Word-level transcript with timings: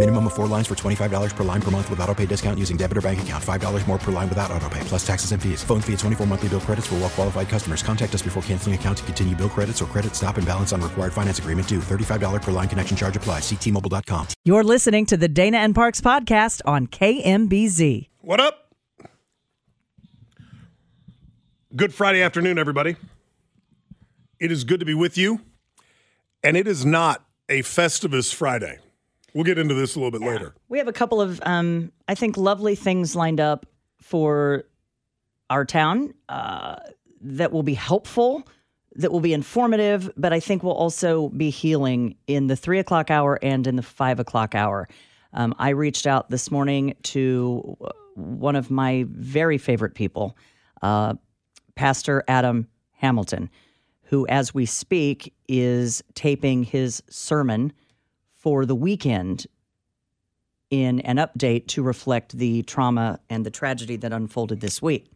Minimum 0.00 0.28
of 0.28 0.32
four 0.32 0.46
lines 0.46 0.66
for 0.66 0.74
$25 0.74 1.36
per 1.36 1.44
line 1.44 1.60
per 1.60 1.70
month 1.70 1.90
with 1.90 2.00
auto 2.00 2.14
pay 2.14 2.24
discount 2.24 2.58
using 2.58 2.78
debit 2.78 2.96
or 2.96 3.02
bank 3.02 3.20
account. 3.20 3.44
$5 3.44 3.86
more 3.86 3.98
per 3.98 4.10
line 4.10 4.30
without 4.30 4.50
auto 4.50 4.66
pay, 4.70 4.80
plus 4.84 5.06
taxes 5.06 5.32
and 5.32 5.42
fees. 5.42 5.62
Phone 5.62 5.82
fee 5.82 5.92
at 5.92 5.98
24 5.98 6.26
monthly 6.26 6.48
bill 6.48 6.60
credits 6.60 6.86
for 6.86 6.94
well 6.94 7.10
qualified 7.10 7.50
customers. 7.50 7.82
Contact 7.82 8.14
us 8.14 8.22
before 8.22 8.42
canceling 8.44 8.74
account 8.74 8.96
to 8.96 9.04
continue 9.04 9.36
bill 9.36 9.50
credits 9.50 9.82
or 9.82 9.84
credit 9.84 10.16
stop 10.16 10.38
and 10.38 10.46
balance 10.46 10.72
on 10.72 10.80
required 10.80 11.12
finance 11.12 11.38
agreement 11.38 11.68
due. 11.68 11.80
$35 11.80 12.40
per 12.40 12.50
line 12.50 12.66
connection 12.66 12.96
charge 12.96 13.14
applies. 13.14 13.42
Ctmobile.com. 13.42 14.28
You're 14.46 14.64
listening 14.64 15.04
to 15.04 15.18
the 15.18 15.28
Dana 15.28 15.58
and 15.58 15.74
Parks 15.74 16.00
podcast 16.00 16.62
on 16.64 16.86
KMBZ. 16.86 18.08
What 18.22 18.40
up? 18.40 18.72
Good 21.76 21.92
Friday 21.92 22.22
afternoon, 22.22 22.58
everybody. 22.58 22.96
It 24.38 24.50
is 24.50 24.64
good 24.64 24.80
to 24.80 24.86
be 24.86 24.94
with 24.94 25.18
you, 25.18 25.42
and 26.42 26.56
it 26.56 26.66
is 26.66 26.86
not 26.86 27.22
a 27.50 27.60
Festivus 27.60 28.32
Friday. 28.32 28.78
We'll 29.34 29.44
get 29.44 29.58
into 29.58 29.74
this 29.74 29.94
a 29.94 29.98
little 30.00 30.10
bit 30.10 30.26
later. 30.26 30.54
We 30.68 30.78
have 30.78 30.88
a 30.88 30.92
couple 30.92 31.20
of, 31.20 31.40
um, 31.44 31.92
I 32.08 32.14
think, 32.14 32.36
lovely 32.36 32.74
things 32.74 33.14
lined 33.14 33.40
up 33.40 33.66
for 34.00 34.64
our 35.48 35.64
town 35.64 36.14
uh, 36.28 36.76
that 37.20 37.52
will 37.52 37.62
be 37.62 37.74
helpful, 37.74 38.46
that 38.94 39.12
will 39.12 39.20
be 39.20 39.32
informative, 39.32 40.10
but 40.16 40.32
I 40.32 40.40
think 40.40 40.62
will 40.62 40.72
also 40.72 41.28
be 41.28 41.50
healing 41.50 42.16
in 42.26 42.46
the 42.46 42.56
three 42.56 42.78
o'clock 42.78 43.10
hour 43.10 43.38
and 43.42 43.66
in 43.66 43.76
the 43.76 43.82
five 43.82 44.18
o'clock 44.18 44.54
hour. 44.54 44.88
Um, 45.32 45.54
I 45.58 45.70
reached 45.70 46.06
out 46.06 46.30
this 46.30 46.50
morning 46.50 46.94
to 47.04 47.76
one 48.14 48.56
of 48.56 48.70
my 48.70 49.04
very 49.08 49.58
favorite 49.58 49.94
people, 49.94 50.36
uh, 50.82 51.14
Pastor 51.76 52.24
Adam 52.26 52.66
Hamilton, 52.92 53.48
who, 54.02 54.26
as 54.26 54.52
we 54.52 54.66
speak, 54.66 55.32
is 55.48 56.02
taping 56.14 56.64
his 56.64 57.02
sermon 57.08 57.72
for 58.40 58.64
the 58.64 58.74
weekend 58.74 59.46
in 60.70 61.00
an 61.00 61.16
update 61.16 61.66
to 61.66 61.82
reflect 61.82 62.36
the 62.36 62.62
trauma 62.62 63.18
and 63.28 63.44
the 63.44 63.50
tragedy 63.50 63.96
that 63.96 64.12
unfolded 64.12 64.60
this 64.60 64.80
week. 64.80 65.10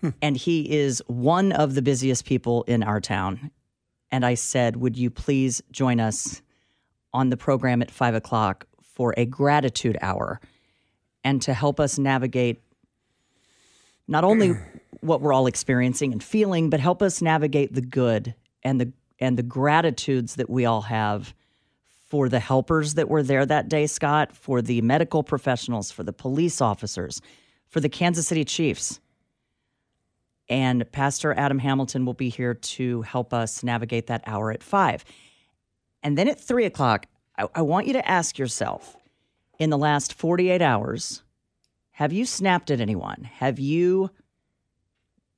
Hmm. 0.00 0.10
And 0.20 0.36
he 0.36 0.70
is 0.70 1.02
one 1.06 1.52
of 1.52 1.74
the 1.74 1.82
busiest 1.82 2.24
people 2.24 2.64
in 2.64 2.82
our 2.82 3.00
town. 3.00 3.50
And 4.10 4.26
I 4.26 4.34
said, 4.34 4.76
Would 4.76 4.96
you 4.96 5.10
please 5.10 5.62
join 5.70 6.00
us 6.00 6.42
on 7.12 7.30
the 7.30 7.36
program 7.36 7.82
at 7.82 7.90
five 7.90 8.14
o'clock 8.14 8.66
for 8.82 9.14
a 9.16 9.24
gratitude 9.24 9.96
hour 10.00 10.40
and 11.22 11.40
to 11.42 11.54
help 11.54 11.78
us 11.78 11.98
navigate 11.98 12.60
not 14.08 14.24
only 14.24 14.54
what 15.00 15.20
we're 15.20 15.32
all 15.32 15.46
experiencing 15.46 16.12
and 16.12 16.22
feeling, 16.22 16.70
but 16.70 16.80
help 16.80 17.02
us 17.02 17.22
navigate 17.22 17.74
the 17.74 17.80
good 17.80 18.34
and 18.62 18.80
the 18.80 18.92
and 19.20 19.38
the 19.38 19.42
gratitudes 19.44 20.34
that 20.34 20.50
we 20.50 20.64
all 20.64 20.82
have 20.82 21.34
for 22.14 22.28
the 22.28 22.38
helpers 22.38 22.94
that 22.94 23.08
were 23.08 23.24
there 23.24 23.44
that 23.44 23.68
day, 23.68 23.88
Scott, 23.88 24.36
for 24.36 24.62
the 24.62 24.80
medical 24.82 25.24
professionals, 25.24 25.90
for 25.90 26.04
the 26.04 26.12
police 26.12 26.60
officers, 26.60 27.20
for 27.66 27.80
the 27.80 27.88
Kansas 27.88 28.28
City 28.28 28.44
Chiefs. 28.44 29.00
And 30.48 30.88
Pastor 30.92 31.34
Adam 31.36 31.58
Hamilton 31.58 32.06
will 32.06 32.14
be 32.14 32.28
here 32.28 32.54
to 32.54 33.02
help 33.02 33.34
us 33.34 33.64
navigate 33.64 34.06
that 34.06 34.22
hour 34.28 34.52
at 34.52 34.62
five. 34.62 35.04
And 36.04 36.16
then 36.16 36.28
at 36.28 36.38
three 36.38 36.66
o'clock, 36.66 37.06
I, 37.36 37.48
I 37.52 37.62
want 37.62 37.88
you 37.88 37.94
to 37.94 38.08
ask 38.08 38.38
yourself 38.38 38.96
in 39.58 39.70
the 39.70 39.76
last 39.76 40.14
48 40.14 40.62
hours, 40.62 41.24
have 41.90 42.12
you 42.12 42.26
snapped 42.26 42.70
at 42.70 42.80
anyone? 42.80 43.24
Have 43.24 43.58
you 43.58 44.08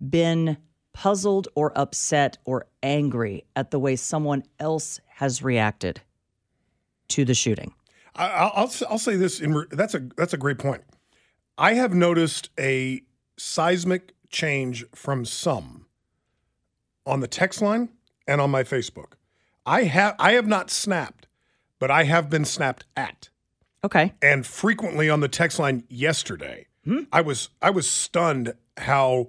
been 0.06 0.58
puzzled 0.93 1.48
or 1.54 1.72
upset 1.75 2.37
or 2.44 2.66
angry 2.82 3.47
at 3.56 3.70
the 3.70 3.78
way 3.78 3.97
someone 3.97 4.43
else 4.60 5.00
has 5.06 5.43
reacted 5.43 6.03
to 7.09 7.25
the 7.25 7.34
shooting? 7.34 7.75
I, 8.15 8.27
I'll, 8.28 8.72
I'll 8.89 8.99
say 8.99 9.17
this. 9.17 9.41
In 9.41 9.67
that's 9.71 9.94
a 9.94 10.00
that's 10.17 10.33
a 10.33 10.39
great 10.39 10.59
point. 10.59 10.83
I 11.59 11.75
have 11.75 11.94
noticed 11.94 12.50
a 12.59 13.03
seismic 13.39 14.15
change 14.31 14.84
from 14.94 15.25
some 15.25 15.87
on 17.06 17.21
the 17.21 17.28
text 17.28 17.62
line 17.62 17.91
and 18.27 18.41
on 18.41 18.50
my 18.50 18.62
Facebook. 18.62 19.12
I 19.65 19.84
have 19.84 20.17
I 20.19 20.33
have 20.33 20.47
not 20.47 20.71
snapped, 20.71 21.27
but 21.78 21.91
I 21.91 22.05
have 22.05 22.31
been 22.31 22.44
snapped 22.44 22.84
at. 22.97 23.28
Okay. 23.84 24.15
and 24.21 24.44
frequently 24.44 25.09
on 25.09 25.21
the 25.21 25.28
text 25.28 25.61
line 25.61 25.84
yesterday. 25.88 26.67
Hmm? 26.84 27.03
I 27.12 27.21
was 27.21 27.50
I 27.62 27.71
was 27.71 27.88
stunned 27.88 28.55
how 28.78 29.28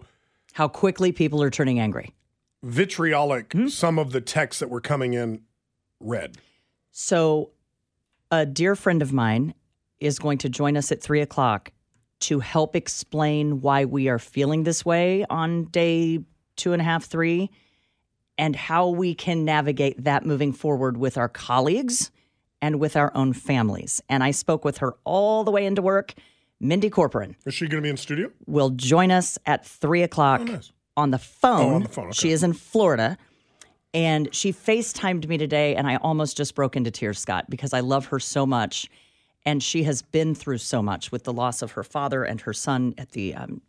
How 0.54 0.68
quickly 0.68 1.12
people 1.12 1.44
are 1.44 1.52
turning 1.52 1.80
angry. 1.80 2.16
vitriolic 2.64 3.54
hmm? 3.54 3.68
some 3.68 4.00
of 4.00 4.14
the 4.14 4.22
texts 4.22 4.59
that 4.62 4.70
were 4.70 4.82
coming 4.82 5.14
in 5.14 5.42
read. 6.00 6.38
So, 6.92 7.52
a 8.32 8.46
dear 8.46 8.76
friend 8.76 9.02
of 9.02 9.14
mine 9.14 9.54
is 10.00 10.20
going 10.20 10.38
to 10.40 10.50
join 10.50 10.78
us 10.78 10.92
at 10.92 11.02
three 11.02 11.22
o'clock 11.22 11.72
to 12.20 12.40
help 12.40 12.76
explain 12.76 13.62
why 13.62 13.86
we 13.86 14.08
are 14.08 14.20
feeling 14.20 14.64
this 14.64 14.84
way 14.84 15.26
on 15.30 15.66
day 15.66 16.20
two 16.56 16.74
and 16.74 16.82
a 16.82 16.86
half, 16.86 17.06
three, 17.06 17.50
and 18.38 18.56
how 18.56 18.90
we 18.90 19.14
can 19.16 19.46
navigate 19.46 20.04
that 20.04 20.26
moving 20.26 20.52
forward 20.52 20.98
with 20.98 21.18
our 21.18 21.30
colleagues 21.30 22.12
and 22.62 22.80
with 22.80 22.96
our 22.96 23.12
own 23.16 23.34
families. 23.34 24.02
And 24.10 24.24
I 24.24 24.32
spoke 24.32 24.66
with 24.66 24.80
her 24.80 24.96
all 25.04 25.44
the 25.44 25.52
way 25.52 25.66
into 25.66 25.82
work. 25.82 26.14
Mindy 26.59 26.90
Corporan 26.90 27.36
Is 27.46 27.54
she 27.54 27.68
going 27.68 27.84
to 27.84 27.86
be 27.86 27.90
in 27.90 27.98
studio? 27.98 28.32
will 28.48 28.72
join 28.72 29.12
us 29.12 29.38
at 29.46 29.64
three 29.64 30.02
o'clock 30.02 30.42
oh, 30.42 30.46
nice. 30.46 30.72
on 30.96 31.12
the 31.12 31.20
phone. 31.20 31.72
Oh, 31.72 31.76
on 31.76 31.84
the 31.84 31.90
phone, 31.90 32.06
okay. 32.06 32.14
She 32.14 32.32
is 32.32 32.42
in 32.44 32.54
Florida. 32.54 33.18
And 33.94 34.34
she 34.34 34.52
FaceTimed 34.52 35.28
me 35.28 35.38
today, 35.38 35.75
and 35.75 35.88
I 35.88 35.96
almost 35.98 36.38
just 36.38 36.56
broke 36.56 36.75
into 36.75 36.92
tears, 36.92 37.20
Scott, 37.20 37.50
because 37.50 37.74
I 37.74 37.80
love 37.80 38.08
her 38.08 38.20
so 38.20 38.46
much. 38.46 38.90
And 39.46 39.64
she 39.64 39.84
has 39.84 40.02
been 40.02 40.36
through 40.36 40.58
so 40.58 40.81
much 40.81 41.12
with 41.12 41.24
the 41.24 41.34
loss 41.34 41.62
of 41.62 41.72
her 41.72 41.84
father 41.84 42.24
and 42.24 42.42
her 42.42 42.53
son 42.53 42.94
at 42.97 43.12
the 43.12 43.34
um, 43.34 43.62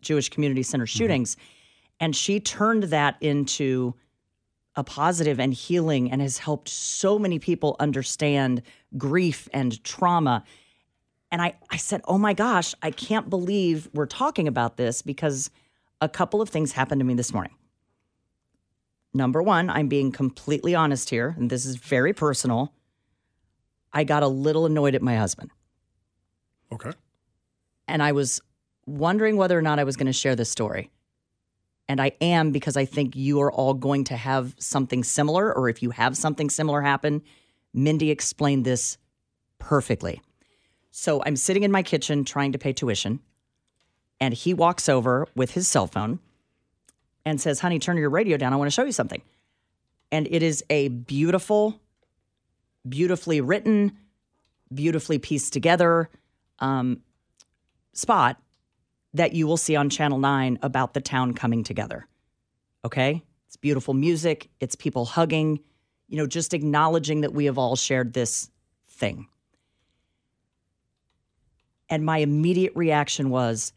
Jewish 0.00 0.30
Community 0.30 0.62
Center 0.62 0.86
shootings. 0.86 1.36
And 2.00 2.16
she 2.16 2.40
turned 2.40 2.84
that 2.84 3.16
into 3.20 3.94
a 4.74 4.84
positive 4.84 5.40
and 5.40 5.52
healing 5.52 6.10
and 6.10 6.22
has 6.22 6.38
helped 6.38 6.68
so 6.68 7.18
many 7.18 7.38
people 7.38 7.74
understand 7.80 8.62
grief 8.96 9.48
and 9.52 9.82
trauma. 9.82 10.44
And 11.32 11.42
I, 11.42 11.56
I 11.70 11.76
said, 11.76 12.00
Oh 12.04 12.16
my 12.16 12.32
gosh, 12.32 12.74
I 12.80 12.92
can't 12.92 13.28
believe 13.28 13.88
we're 13.92 14.06
talking 14.06 14.46
about 14.46 14.76
this 14.76 15.02
because 15.02 15.50
a 16.00 16.08
couple 16.08 16.40
of 16.40 16.48
things 16.48 16.72
happened 16.72 17.00
to 17.00 17.04
me 17.04 17.14
this 17.14 17.34
morning. 17.34 17.52
Number 19.18 19.42
one, 19.42 19.68
I'm 19.68 19.88
being 19.88 20.12
completely 20.12 20.76
honest 20.76 21.10
here, 21.10 21.34
and 21.36 21.50
this 21.50 21.66
is 21.66 21.74
very 21.74 22.12
personal. 22.12 22.72
I 23.92 24.04
got 24.04 24.22
a 24.22 24.28
little 24.28 24.64
annoyed 24.64 24.94
at 24.94 25.02
my 25.02 25.16
husband, 25.16 25.50
Okay. 26.70 26.92
and 27.88 28.00
I 28.00 28.12
was 28.12 28.40
wondering 28.86 29.36
whether 29.36 29.58
or 29.58 29.62
not 29.62 29.80
I 29.80 29.82
was 29.82 29.96
going 29.96 30.06
to 30.06 30.12
share 30.12 30.36
this 30.36 30.50
story. 30.50 30.92
And 31.88 32.00
I 32.00 32.12
am 32.20 32.52
because 32.52 32.76
I 32.76 32.84
think 32.84 33.16
you 33.16 33.40
are 33.40 33.50
all 33.50 33.74
going 33.74 34.04
to 34.04 34.16
have 34.16 34.54
something 34.60 35.02
similar, 35.02 35.52
or 35.52 35.68
if 35.68 35.82
you 35.82 35.90
have 35.90 36.16
something 36.16 36.48
similar 36.48 36.82
happen, 36.82 37.22
Mindy 37.74 38.12
explained 38.12 38.64
this 38.64 38.98
perfectly. 39.58 40.22
So 40.92 41.24
I'm 41.26 41.34
sitting 41.34 41.64
in 41.64 41.72
my 41.72 41.82
kitchen 41.82 42.24
trying 42.24 42.52
to 42.52 42.58
pay 42.58 42.72
tuition, 42.72 43.18
and 44.20 44.32
he 44.32 44.54
walks 44.54 44.88
over 44.88 45.26
with 45.34 45.54
his 45.54 45.66
cell 45.66 45.88
phone 45.88 46.20
and 47.28 47.40
says, 47.40 47.60
Honey, 47.60 47.78
turn 47.78 47.96
your 47.96 48.10
radio 48.10 48.36
down. 48.36 48.52
I 48.52 48.56
want 48.56 48.68
to 48.68 48.74
show 48.74 48.84
you 48.84 48.92
something. 48.92 49.22
And 50.10 50.26
it 50.30 50.42
is 50.42 50.64
a 50.70 50.88
beautiful, 50.88 51.80
beautifully 52.88 53.40
written, 53.40 53.92
beautifully 54.72 55.18
pieced 55.18 55.52
together 55.52 56.08
um, 56.58 57.02
spot 57.92 58.40
that 59.14 59.32
you 59.34 59.46
will 59.46 59.56
see 59.56 59.76
on 59.76 59.90
Channel 59.90 60.18
9 60.18 60.58
about 60.62 60.94
the 60.94 61.00
town 61.00 61.34
coming 61.34 61.64
together. 61.64 62.06
Okay? 62.84 63.22
It's 63.46 63.56
beautiful 63.56 63.94
music, 63.94 64.50
it's 64.60 64.74
people 64.74 65.04
hugging, 65.04 65.60
you 66.08 66.16
know, 66.16 66.26
just 66.26 66.54
acknowledging 66.54 67.22
that 67.22 67.32
we 67.32 67.46
have 67.46 67.58
all 67.58 67.76
shared 67.76 68.12
this 68.12 68.50
thing. 68.88 69.26
And 71.88 72.04
my 72.04 72.18
immediate 72.18 72.72
reaction 72.74 73.30
was, 73.30 73.72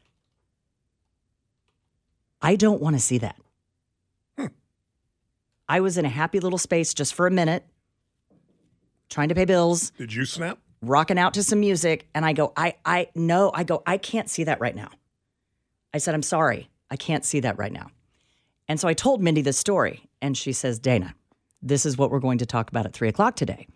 I 2.42 2.56
don't 2.56 2.82
want 2.82 2.96
to 2.96 3.00
see 3.02 3.18
that. 3.20 3.36
Hmm. 4.38 4.48
I 5.70 5.80
was 5.80 5.98
in 5.98 6.06
a 6.06 6.10
happy 6.10 6.40
little 6.40 6.58
space 6.58 6.94
just 6.94 7.14
for 7.14 7.28
a 7.28 7.32
minute, 7.32 7.66
trying 9.10 9.30
to 9.30 9.36
pay 9.36 9.46
bills, 9.46 9.92
Did 9.92 10.14
you 10.14 10.26
snap? 10.26 10.58
rocking 10.82 11.20
out 11.20 11.34
to 11.36 11.44
some 11.44 11.60
music, 11.60 12.08
and 12.16 12.26
I 12.26 12.34
go, 12.34 12.54
I, 12.58 12.76
I, 12.86 13.10
no, 13.14 13.52
I 13.54 13.64
go, 13.64 13.84
I 13.86 13.98
can't 13.98 14.30
see 14.30 14.46
that 14.46 14.60
right 14.60 14.76
now. 14.76 14.90
I 15.94 16.00
said, 16.00 16.16
I'm 16.16 16.24
sorry, 16.24 16.70
I 16.90 16.96
can't 16.96 17.24
see 17.26 17.42
that 17.42 17.58
right 17.58 17.72
now. 17.72 17.92
And 18.68 18.80
so 18.80 18.88
I 18.88 18.94
told 18.94 19.22
Mindy 19.22 19.42
this 19.42 19.58
story, 19.58 20.10
and 20.22 20.36
she 20.38 20.54
says, 20.54 20.80
Dana, 20.80 21.14
this 21.62 21.86
is 21.86 21.98
what 21.98 22.10
we're 22.10 22.20
going 22.20 22.40
to 22.40 22.46
talk 22.46 22.70
about 22.70 22.86
at 22.86 22.94
three 22.94 23.10
o'clock 23.10 23.36
today. 23.36 23.68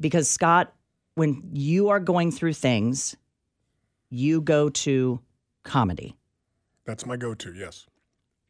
Because, 0.00 0.28
Scott, 0.28 0.72
when 1.14 1.50
you 1.52 1.90
are 1.90 2.00
going 2.00 2.32
through 2.32 2.54
things, 2.54 3.14
you 4.08 4.40
go 4.40 4.70
to 4.70 5.20
comedy. 5.62 6.16
That's 6.86 7.04
my 7.06 7.16
go-to. 7.16 7.52
Yes. 7.54 7.86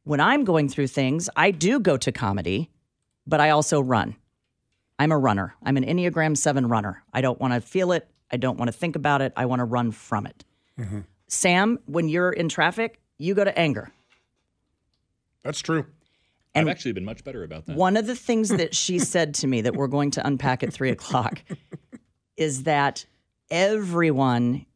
When 0.05 0.21
I'm 0.21 0.45
going 0.45 0.69
through 0.69 0.89
things, 0.89 1.31
I 1.37 1.51
do 1.51 1.79
go 1.79 1.97
to 1.97 2.11
comedy, 2.11 2.71
but 3.27 3.41
I 3.41 3.51
also 3.51 3.81
run. 3.81 4.17
I'm 4.99 5.13
a 5.13 5.19
runner. 5.19 5.55
I'm 5.63 5.77
an 5.77 5.85
Enneagram 5.85 6.37
7 6.37 6.69
runner. 6.69 7.03
I 7.13 7.21
don't 7.21 7.41
want 7.41 7.55
to 7.55 7.61
feel 7.61 7.93
it. 7.93 8.09
I 8.31 8.37
don't 8.37 8.59
want 8.59 8.69
to 8.69 8.73
think 8.73 8.97
about 8.97 9.23
it. 9.23 9.33
I 9.37 9.47
want 9.47 9.61
to 9.61 9.65
run 9.65 9.93
from 9.93 10.27
it. 10.27 10.45
Mm-hmm. 10.79 11.01
Sam, 11.29 11.79
when 11.87 12.09
you're 12.09 12.31
in 12.31 12.49
traffic, 12.49 13.01
you 13.19 13.35
go 13.35 13.45
to 13.45 13.57
anger. 13.59 13.93
That's 15.45 15.61
true. 15.61 15.87
And 16.55 16.69
I've 16.69 16.73
actually 16.73 16.93
been 16.93 17.05
much 17.05 17.25
better 17.25 17.45
about 17.45 17.67
that. 17.67 17.77
One 17.77 17.97
of 17.97 18.07
the 18.07 18.17
things 18.17 18.51
that 18.51 18.75
she 18.75 18.99
said 18.99 19.35
to 19.37 19.47
me 19.47 19.61
that 19.63 19.75
we're 19.75 19.87
going 19.87 20.11
to 20.13 20.27
unpack 20.27 20.63
at 20.63 20.73
three 20.73 20.91
o'clock 20.91 21.43
is 22.37 22.65
that 22.65 23.07
everyone 23.51 24.67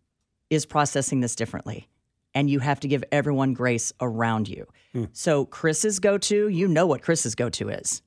is 0.51 0.67
processing 0.67 1.21
this 1.21 1.35
differently. 1.35 1.89
And 2.37 2.49
you 2.49 2.61
have 2.61 2.79
to 2.81 2.89
give 2.89 3.03
everyone 3.11 3.55
grace 3.55 3.93
around 4.01 4.47
you. 4.49 4.67
Hmm. 4.93 5.05
So, 5.13 5.47
Chris's 5.47 5.99
go 5.99 6.19
to, 6.19 6.49
you 6.49 6.69
know 6.69 6.87
what 6.87 7.03
Chris's 7.03 7.35
go 7.35 7.49
to 7.51 7.71
is. 7.71 8.03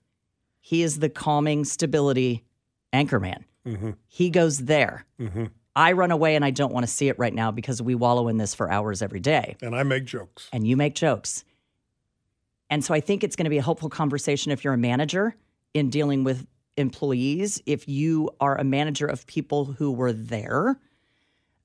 He 0.61 0.83
is 0.83 0.99
the 0.99 1.09
calming 1.09 1.65
stability 1.65 2.45
anchor 2.93 3.19
man. 3.19 3.43
Mm-hmm. 3.65 3.91
He 4.07 4.29
goes 4.29 4.59
there. 4.59 5.05
Mm-hmm. 5.19 5.45
I 5.75 5.93
run 5.93 6.11
away 6.11 6.35
and 6.35 6.45
I 6.45 6.51
don't 6.51 6.71
want 6.73 6.85
to 6.85 6.91
see 6.91 7.07
it 7.09 7.17
right 7.17 7.33
now 7.33 7.51
because 7.51 7.81
we 7.81 7.95
wallow 7.95 8.27
in 8.27 8.37
this 8.37 8.53
for 8.53 8.71
hours 8.71 9.01
every 9.01 9.19
day 9.19 9.55
And 9.61 9.75
I 9.75 9.83
make 9.83 10.05
jokes. 10.05 10.49
and 10.53 10.67
you 10.67 10.77
make 10.77 10.93
jokes. 10.95 11.43
And 12.69 12.83
so 12.85 12.93
I 12.93 12.99
think 12.99 13.23
it's 13.23 13.35
going 13.35 13.45
to 13.45 13.49
be 13.49 13.57
a 13.57 13.63
helpful 13.63 13.89
conversation 13.89 14.51
if 14.51 14.63
you're 14.63 14.73
a 14.73 14.77
manager 14.77 15.35
in 15.73 15.89
dealing 15.89 16.23
with 16.23 16.45
employees. 16.77 17.61
If 17.65 17.87
you 17.87 18.29
are 18.39 18.57
a 18.57 18.63
manager 18.63 19.07
of 19.07 19.25
people 19.25 19.65
who 19.65 19.91
were 19.91 20.13
there, 20.13 20.77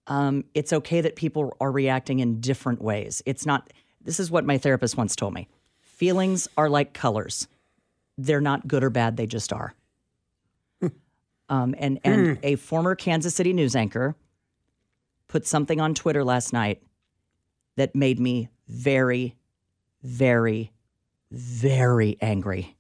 um, 0.07 0.45
it's 0.55 0.73
okay 0.73 1.01
that 1.01 1.17
people 1.17 1.57
are 1.61 1.71
reacting 1.71 2.21
in 2.21 2.41
different 2.41 2.83
ways. 2.83 3.23
It's 3.27 3.47
not, 3.47 3.73
this 4.03 4.21
is 4.21 4.31
what 4.31 4.45
my 4.45 4.59
therapist 4.59 4.97
once 4.97 5.17
told 5.17 5.35
me 5.35 5.49
feelings 5.81 6.49
are 6.57 6.69
like 6.69 6.93
colors, 6.93 7.47
they're 8.19 8.41
not 8.41 8.67
good 8.67 8.85
or 8.85 8.91
bad, 8.91 9.17
they 9.17 9.27
just 9.27 9.53
are. 9.53 9.75
um, 11.49 11.75
and 11.79 12.01
and 12.05 12.39
a 12.43 12.57
former 12.57 12.95
Kansas 12.95 13.35
City 13.35 13.53
news 13.53 13.77
anchor 13.77 14.17
put 15.29 15.47
something 15.47 15.81
on 15.81 15.95
Twitter 15.95 16.25
last 16.25 16.53
night 16.53 16.83
that 17.77 17.95
made 17.95 18.21
me 18.21 18.49
very, 18.69 19.37
very, 20.03 20.73
very 21.31 22.17
angry. 22.21 22.77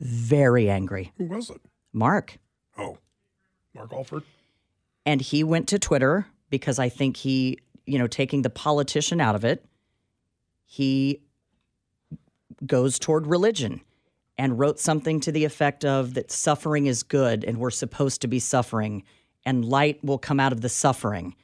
Very 0.00 0.68
angry. 0.68 1.12
Who 1.18 1.24
was 1.24 1.50
it? 1.50 1.60
Mark. 1.92 2.38
Oh, 2.76 2.98
Mark 3.74 3.92
Alford. 3.92 4.22
And 5.04 5.20
he 5.20 5.44
went 5.44 5.68
to 5.68 5.78
Twitter 5.78 6.26
because 6.50 6.78
I 6.78 6.88
think 6.88 7.16
he, 7.16 7.58
you 7.86 7.98
know, 7.98 8.06
taking 8.06 8.42
the 8.42 8.50
politician 8.50 9.20
out 9.20 9.34
of 9.34 9.44
it, 9.44 9.64
he 10.64 11.22
goes 12.64 12.98
toward 12.98 13.26
religion 13.26 13.80
and 14.38 14.58
wrote 14.58 14.78
something 14.78 15.20
to 15.20 15.32
the 15.32 15.44
effect 15.44 15.84
of 15.84 16.14
that 16.14 16.30
suffering 16.30 16.86
is 16.86 17.02
good 17.02 17.44
and 17.44 17.58
we're 17.58 17.70
supposed 17.70 18.20
to 18.20 18.28
be 18.28 18.38
suffering 18.38 19.02
and 19.44 19.64
light 19.64 20.02
will 20.04 20.18
come 20.18 20.40
out 20.40 20.52
of 20.52 20.60
the 20.60 20.68
suffering. 20.68 21.34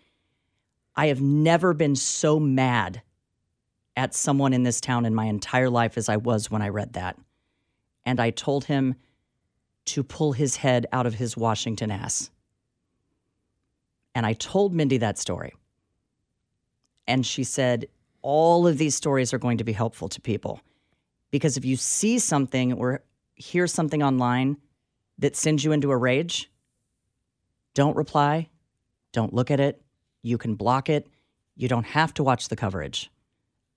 I 0.95 1.07
have 1.07 1.21
never 1.21 1.73
been 1.73 1.97
so 1.97 2.39
mad 2.39 3.03
at 3.97 4.15
someone 4.15 4.53
in 4.53 4.63
this 4.63 4.81
town 4.81 5.07
in 5.07 5.15
my 5.15 5.27
entire 5.27 5.71
life 5.71 5.97
as 5.97 6.09
I 6.09 6.17
was 6.17 6.51
when 6.51 6.63
I 6.63 6.69
read 6.69 6.95
that. 6.95 7.17
And 8.05 8.19
I 8.19 8.31
told 8.31 8.65
him 8.65 8.97
to 9.87 10.03
pull 10.03 10.33
his 10.33 10.57
head 10.57 10.87
out 10.93 11.07
of 11.07 11.15
his 11.15 11.37
Washington 11.37 11.91
ass. 11.91 12.31
And 14.15 14.27
I 14.27 14.35
told 14.35 14.75
Mindy 14.75 14.99
that 14.99 15.19
story. 15.19 15.55
And 17.07 17.25
she 17.27 17.45
said, 17.45 17.87
all 18.23 18.67
of 18.67 18.79
these 18.79 18.95
stories 18.95 19.35
are 19.35 19.39
going 19.39 19.59
to 19.59 19.65
be 19.65 19.73
helpful 19.73 20.09
to 20.09 20.21
people. 20.21 20.61
Because 21.31 21.57
if 21.57 21.65
you 21.65 21.77
see 21.77 22.19
something 22.19 22.73
or 22.73 23.03
hear 23.35 23.67
something 23.67 24.03
online 24.03 24.57
that 25.19 25.35
sends 25.37 25.65
you 25.65 25.73
into 25.73 25.91
a 25.91 25.97
rage, 25.97 26.51
don't 27.75 27.97
reply, 27.97 28.49
don't 29.13 29.33
look 29.33 29.51
at 29.51 29.61
it. 29.61 29.83
You 30.23 30.39
can 30.39 30.55
block 30.55 30.89
it. 30.89 31.09
You 31.57 31.69
don't 31.69 31.87
have 31.87 32.15
to 32.15 32.23
watch 32.23 32.49
the 32.49 32.57
coverage, 32.57 33.11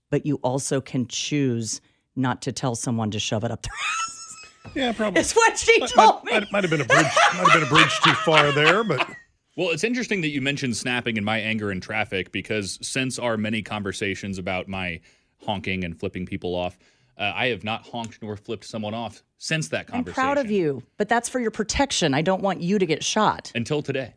but 0.09 0.25
you 0.25 0.35
also 0.43 0.79
can 0.81 1.07
choose 1.07 1.81
not 2.15 2.41
to 2.43 2.51
tell 2.51 2.75
someone 2.75 3.11
to 3.11 3.19
shove 3.19 3.43
it 3.43 3.51
up 3.51 3.61
their 3.63 3.71
ass. 3.73 4.75
Yeah, 4.75 4.91
probably. 4.93 5.21
It's 5.21 5.33
what 5.33 5.57
she 5.57 5.79
might, 5.79 5.89
told 5.89 6.23
me. 6.23 6.31
might, 6.33 6.51
might 6.51 6.63
have 6.63 6.71
been 6.71 6.81
a 6.81 6.85
bridge. 6.85 7.05
might 7.33 7.47
have 7.47 7.53
been 7.53 7.63
a 7.63 7.69
bridge 7.69 7.99
too 8.01 8.13
far 8.13 8.51
there, 8.51 8.83
but 8.83 9.07
Well, 9.55 9.69
it's 9.69 9.83
interesting 9.83 10.21
that 10.21 10.29
you 10.29 10.41
mentioned 10.41 10.75
snapping 10.75 11.17
and 11.17 11.25
my 11.25 11.39
anger 11.39 11.71
in 11.71 11.79
traffic 11.79 12.31
because 12.31 12.77
since 12.81 13.17
our 13.17 13.37
many 13.37 13.61
conversations 13.61 14.37
about 14.37 14.67
my 14.67 14.99
honking 15.45 15.83
and 15.83 15.97
flipping 15.97 16.25
people 16.25 16.55
off, 16.55 16.77
uh, 17.17 17.31
I 17.33 17.47
have 17.47 17.63
not 17.63 17.85
honked 17.87 18.21
nor 18.21 18.35
flipped 18.35 18.65
someone 18.65 18.93
off 18.93 19.23
since 19.37 19.69
that 19.69 19.87
conversation. 19.87 20.21
I'm 20.21 20.35
proud 20.35 20.37
of 20.45 20.51
you, 20.51 20.83
but 20.97 21.07
that's 21.07 21.29
for 21.29 21.39
your 21.39 21.51
protection. 21.51 22.13
I 22.13 22.21
don't 22.21 22.41
want 22.41 22.59
you 22.61 22.77
to 22.79 22.85
get 22.85 23.03
shot. 23.03 23.51
Until 23.55 23.81
today. 23.81 24.15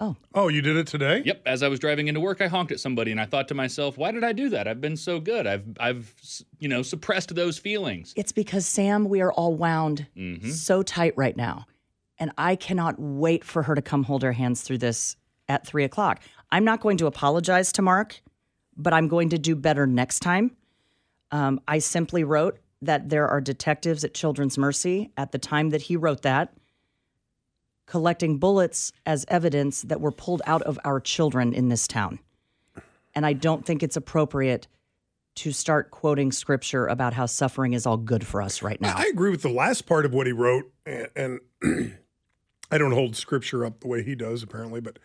Oh. 0.00 0.14
Oh, 0.32 0.46
you 0.46 0.62
did 0.62 0.76
it 0.76 0.86
today. 0.86 1.22
Yep, 1.24 1.42
as 1.44 1.64
I 1.64 1.68
was 1.68 1.80
driving 1.80 2.06
into 2.06 2.20
work, 2.20 2.40
I 2.40 2.46
honked 2.46 2.70
at 2.70 2.78
somebody, 2.78 3.10
and 3.10 3.20
I 3.20 3.24
thought 3.24 3.48
to 3.48 3.54
myself, 3.54 3.98
"Why 3.98 4.12
did 4.12 4.22
I 4.22 4.32
do 4.32 4.48
that? 4.50 4.68
I've 4.68 4.80
been 4.80 4.96
so 4.96 5.18
good. 5.18 5.44
I've, 5.44 5.64
I've, 5.80 6.14
you 6.60 6.68
know, 6.68 6.82
suppressed 6.82 7.34
those 7.34 7.58
feelings." 7.58 8.12
It's 8.14 8.30
because, 8.30 8.64
Sam, 8.64 9.08
we 9.08 9.20
are 9.22 9.32
all 9.32 9.54
wound 9.56 10.06
Mm-hmm. 10.16 10.50
so 10.50 10.84
tight 10.84 11.14
right 11.16 11.36
now. 11.36 11.66
And 12.18 12.32
I 12.36 12.56
cannot 12.56 12.96
wait 12.98 13.44
for 13.44 13.62
her 13.62 13.74
to 13.74 13.82
come 13.82 14.04
hold 14.04 14.22
her 14.22 14.32
hands 14.32 14.62
through 14.62 14.78
this 14.78 15.16
at 15.48 15.66
three 15.66 15.84
o'clock. 15.84 16.20
I'm 16.50 16.64
not 16.64 16.80
going 16.80 16.96
to 16.98 17.06
apologize 17.06 17.72
to 17.72 17.82
Mark, 17.82 18.20
but 18.76 18.92
I'm 18.92 19.08
going 19.08 19.30
to 19.30 19.38
do 19.38 19.54
better 19.54 19.86
next 19.86 20.20
time. 20.20 20.56
Um, 21.30 21.60
I 21.68 21.78
simply 21.78 22.24
wrote 22.24 22.58
that 22.82 23.08
there 23.08 23.28
are 23.28 23.40
detectives 23.40 24.04
at 24.04 24.14
Children's 24.14 24.56
Mercy 24.56 25.10
at 25.16 25.32
the 25.32 25.38
time 25.38 25.70
that 25.70 25.82
he 25.82 25.96
wrote 25.96 26.22
that 26.22 26.52
collecting 27.88 28.36
bullets 28.36 28.92
as 29.06 29.24
evidence 29.28 29.82
that 29.82 30.00
were 30.00 30.12
pulled 30.12 30.42
out 30.46 30.62
of 30.62 30.78
our 30.84 31.00
children 31.00 31.52
in 31.52 31.68
this 31.68 31.88
town. 31.88 32.18
And 33.14 33.26
I 33.26 33.32
don't 33.32 33.64
think 33.64 33.82
it's 33.82 33.96
appropriate 33.96 34.68
to 35.36 35.52
start 35.52 35.90
quoting 35.90 36.30
scripture 36.30 36.86
about 36.86 37.14
how 37.14 37.26
suffering 37.26 37.72
is 37.72 37.86
all 37.86 37.96
good 37.96 38.26
for 38.26 38.42
us 38.42 38.62
right 38.62 38.80
now. 38.80 38.94
I 38.96 39.06
agree 39.06 39.30
with 39.30 39.42
the 39.42 39.48
last 39.48 39.86
part 39.86 40.04
of 40.04 40.12
what 40.12 40.26
he 40.26 40.32
wrote, 40.32 40.70
and, 40.84 41.08
and 41.16 41.40
I 42.70 42.78
don't 42.78 42.92
hold 42.92 43.16
scripture 43.16 43.64
up 43.64 43.80
the 43.80 43.88
way 43.88 44.02
he 44.02 44.14
does, 44.14 44.42
apparently, 44.42 44.80
but 44.80 44.98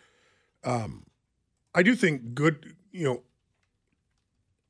um, 0.64 1.06
I 1.74 1.82
do 1.82 1.94
think 1.94 2.34
good, 2.34 2.74
you 2.92 3.04
know, 3.04 3.22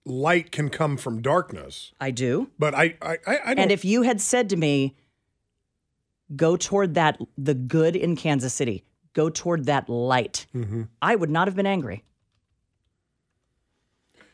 light 0.05 0.53
can 0.53 0.69
come 0.69 0.97
from 0.97 1.23
darkness. 1.23 1.93
I 2.01 2.11
do. 2.11 2.51
But 2.59 2.75
I, 2.75 2.97
I, 3.03 3.19
I, 3.27 3.39
I 3.45 3.55
don't. 3.55 3.59
And 3.59 3.73
if 3.73 3.85
you 3.85 4.03
had 4.03 4.21
said 4.21 4.49
to 4.51 4.57
me, 4.57 4.95
go 6.37 6.57
toward 6.57 6.95
that, 6.95 7.21
the 7.37 7.55
good 7.55 7.97
in 7.97 8.17
Kansas 8.17 8.55
City, 8.55 8.85
go 9.13 9.29
toward 9.31 9.67
that 9.67 9.89
light, 9.89 10.47
I 11.03 11.17
would 11.17 11.31
not 11.31 11.49
have 11.49 11.57
been 11.57 11.67
angry. 11.67 12.05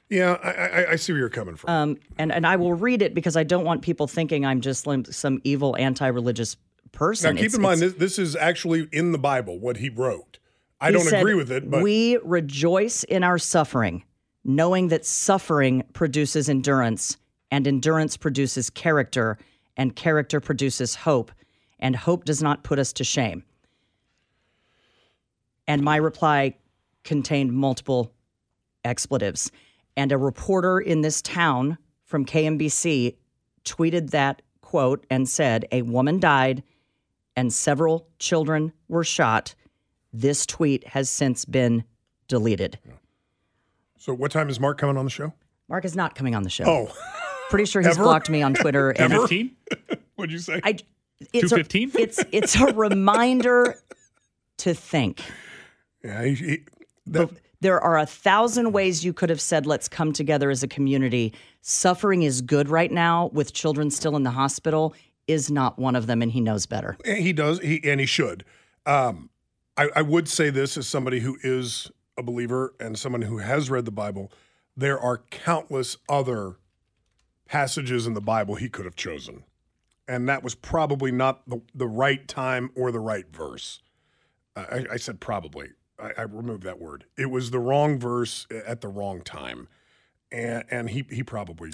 yeah, 0.08 0.38
I, 0.42 0.50
I, 0.50 0.90
I 0.92 0.96
see 0.96 1.12
where 1.12 1.20
you're 1.20 1.28
coming 1.28 1.56
from. 1.56 1.70
Um, 1.70 1.96
and, 2.18 2.32
and 2.32 2.46
I 2.46 2.56
will 2.56 2.74
read 2.74 3.00
it 3.00 3.14
because 3.14 3.36
I 3.36 3.44
don't 3.44 3.64
want 3.64 3.82
people 3.82 4.06
thinking 4.06 4.44
I'm 4.44 4.60
just 4.60 4.86
some 5.10 5.40
evil 5.44 5.76
anti 5.78 6.06
religious 6.08 6.56
person. 6.92 7.34
now, 7.34 7.40
keep 7.40 7.46
It's- 7.46 7.56
in 7.56 7.62
mind, 7.62 7.80
this, 7.80 7.94
this 7.94 8.18
is 8.18 8.36
actually 8.36 8.88
in 8.92 9.12
the 9.12 9.18
Bible 9.18 9.58
what 9.58 9.78
he 9.78 9.88
wrote. 9.88 10.38
I 10.80 10.88
he 10.88 10.94
don't 10.94 11.04
said, 11.04 11.20
agree 11.20 11.34
with 11.34 11.50
it, 11.50 11.70
but 11.70 11.82
we 11.82 12.16
rejoice 12.24 13.04
in 13.04 13.22
our 13.22 13.38
suffering, 13.38 14.02
knowing 14.44 14.88
that 14.88 15.04
suffering 15.04 15.84
produces 15.92 16.48
endurance, 16.48 17.18
and 17.50 17.66
endurance 17.66 18.16
produces 18.16 18.70
character, 18.70 19.36
and 19.76 19.94
character 19.94 20.40
produces 20.40 20.94
hope, 20.94 21.32
and 21.78 21.96
hope 21.96 22.24
does 22.24 22.42
not 22.42 22.62
put 22.62 22.78
us 22.78 22.92
to 22.94 23.04
shame. 23.04 23.44
And 25.66 25.82
my 25.82 25.96
reply 25.96 26.56
contained 27.04 27.52
multiple 27.52 28.12
expletives. 28.84 29.50
And 29.96 30.12
a 30.12 30.18
reporter 30.18 30.80
in 30.80 31.02
this 31.02 31.22
town 31.22 31.78
from 32.04 32.24
KMBC 32.24 33.16
tweeted 33.64 34.10
that 34.10 34.42
quote 34.62 35.04
and 35.10 35.28
said, 35.28 35.66
A 35.72 35.82
woman 35.82 36.18
died 36.18 36.62
and 37.36 37.52
several 37.52 38.08
children 38.18 38.72
were 38.88 39.04
shot. 39.04 39.54
This 40.12 40.44
tweet 40.46 40.86
has 40.88 41.08
since 41.08 41.44
been 41.44 41.84
deleted. 42.28 42.78
So 43.98 44.14
what 44.14 44.30
time 44.30 44.48
is 44.48 44.58
Mark 44.58 44.78
coming 44.78 44.96
on 44.96 45.04
the 45.04 45.10
show? 45.10 45.32
Mark 45.68 45.84
is 45.84 45.94
not 45.94 46.14
coming 46.14 46.34
on 46.34 46.42
the 46.42 46.50
show. 46.50 46.64
Oh, 46.66 46.96
Pretty 47.50 47.64
sure 47.64 47.82
he's 47.82 47.96
Ever? 47.96 48.04
blocked 48.04 48.30
me 48.30 48.42
on 48.42 48.54
Twitter. 48.54 48.90
and 48.98 49.12
Ever? 49.12 49.22
15? 49.26 49.50
what'd 50.14 50.32
you 50.32 50.38
say? 50.38 50.60
I, 50.62 50.76
it's 51.32 51.52
a, 51.52 51.62
215? 51.62 51.90
it's 51.96 52.24
it's 52.32 52.56
a 52.56 52.66
reminder 52.72 53.76
to 54.58 54.72
think. 54.74 55.20
yeah, 56.04 56.24
he, 56.24 56.34
he, 56.34 56.58
that, 57.08 57.30
There 57.60 57.80
are 57.80 57.98
a 57.98 58.06
thousand 58.06 58.72
ways 58.72 59.04
you 59.04 59.12
could 59.12 59.30
have 59.30 59.40
said, 59.40 59.66
let's 59.66 59.88
come 59.88 60.12
together 60.12 60.48
as 60.50 60.62
a 60.62 60.68
community. 60.68 61.34
Suffering 61.60 62.22
is 62.22 62.40
good 62.40 62.68
right 62.68 62.90
now 62.90 63.30
with 63.32 63.52
children 63.52 63.90
still 63.90 64.16
in 64.16 64.22
the 64.22 64.30
hospital 64.30 64.94
is 65.30 65.50
not 65.50 65.78
one 65.78 65.96
of 65.96 66.06
them, 66.06 66.22
and 66.22 66.32
he 66.32 66.40
knows 66.40 66.66
better. 66.66 66.96
he 67.04 67.32
does, 67.32 67.60
he 67.60 67.80
and 67.84 68.00
he 68.00 68.06
should. 68.06 68.44
Um, 68.86 69.30
I, 69.76 69.88
I 69.96 70.02
would 70.02 70.28
say 70.28 70.50
this 70.50 70.76
as 70.76 70.86
somebody 70.86 71.20
who 71.20 71.38
is 71.42 71.90
a 72.16 72.22
believer 72.22 72.74
and 72.78 72.98
someone 72.98 73.22
who 73.22 73.38
has 73.38 73.70
read 73.70 73.84
the 73.84 73.90
Bible. 73.90 74.30
There 74.76 74.98
are 74.98 75.18
countless 75.30 75.96
other 76.08 76.56
passages 77.46 78.06
in 78.06 78.14
the 78.14 78.20
Bible 78.20 78.54
he 78.54 78.68
could 78.68 78.84
have 78.84 78.96
chosen, 78.96 79.44
and 80.06 80.28
that 80.28 80.42
was 80.42 80.54
probably 80.54 81.10
not 81.10 81.48
the, 81.48 81.60
the 81.74 81.88
right 81.88 82.26
time 82.28 82.70
or 82.74 82.92
the 82.92 83.00
right 83.00 83.26
verse. 83.34 83.80
I, 84.56 84.86
I 84.92 84.96
said 84.96 85.20
probably. 85.20 85.70
I, 85.98 86.12
I 86.18 86.22
removed 86.22 86.62
that 86.64 86.80
word. 86.80 87.04
It 87.16 87.30
was 87.30 87.50
the 87.50 87.58
wrong 87.58 87.98
verse 87.98 88.46
at 88.66 88.80
the 88.80 88.88
wrong 88.88 89.22
time, 89.22 89.68
and 90.30 90.64
and 90.70 90.90
he 90.90 91.04
he 91.10 91.22
probably 91.22 91.72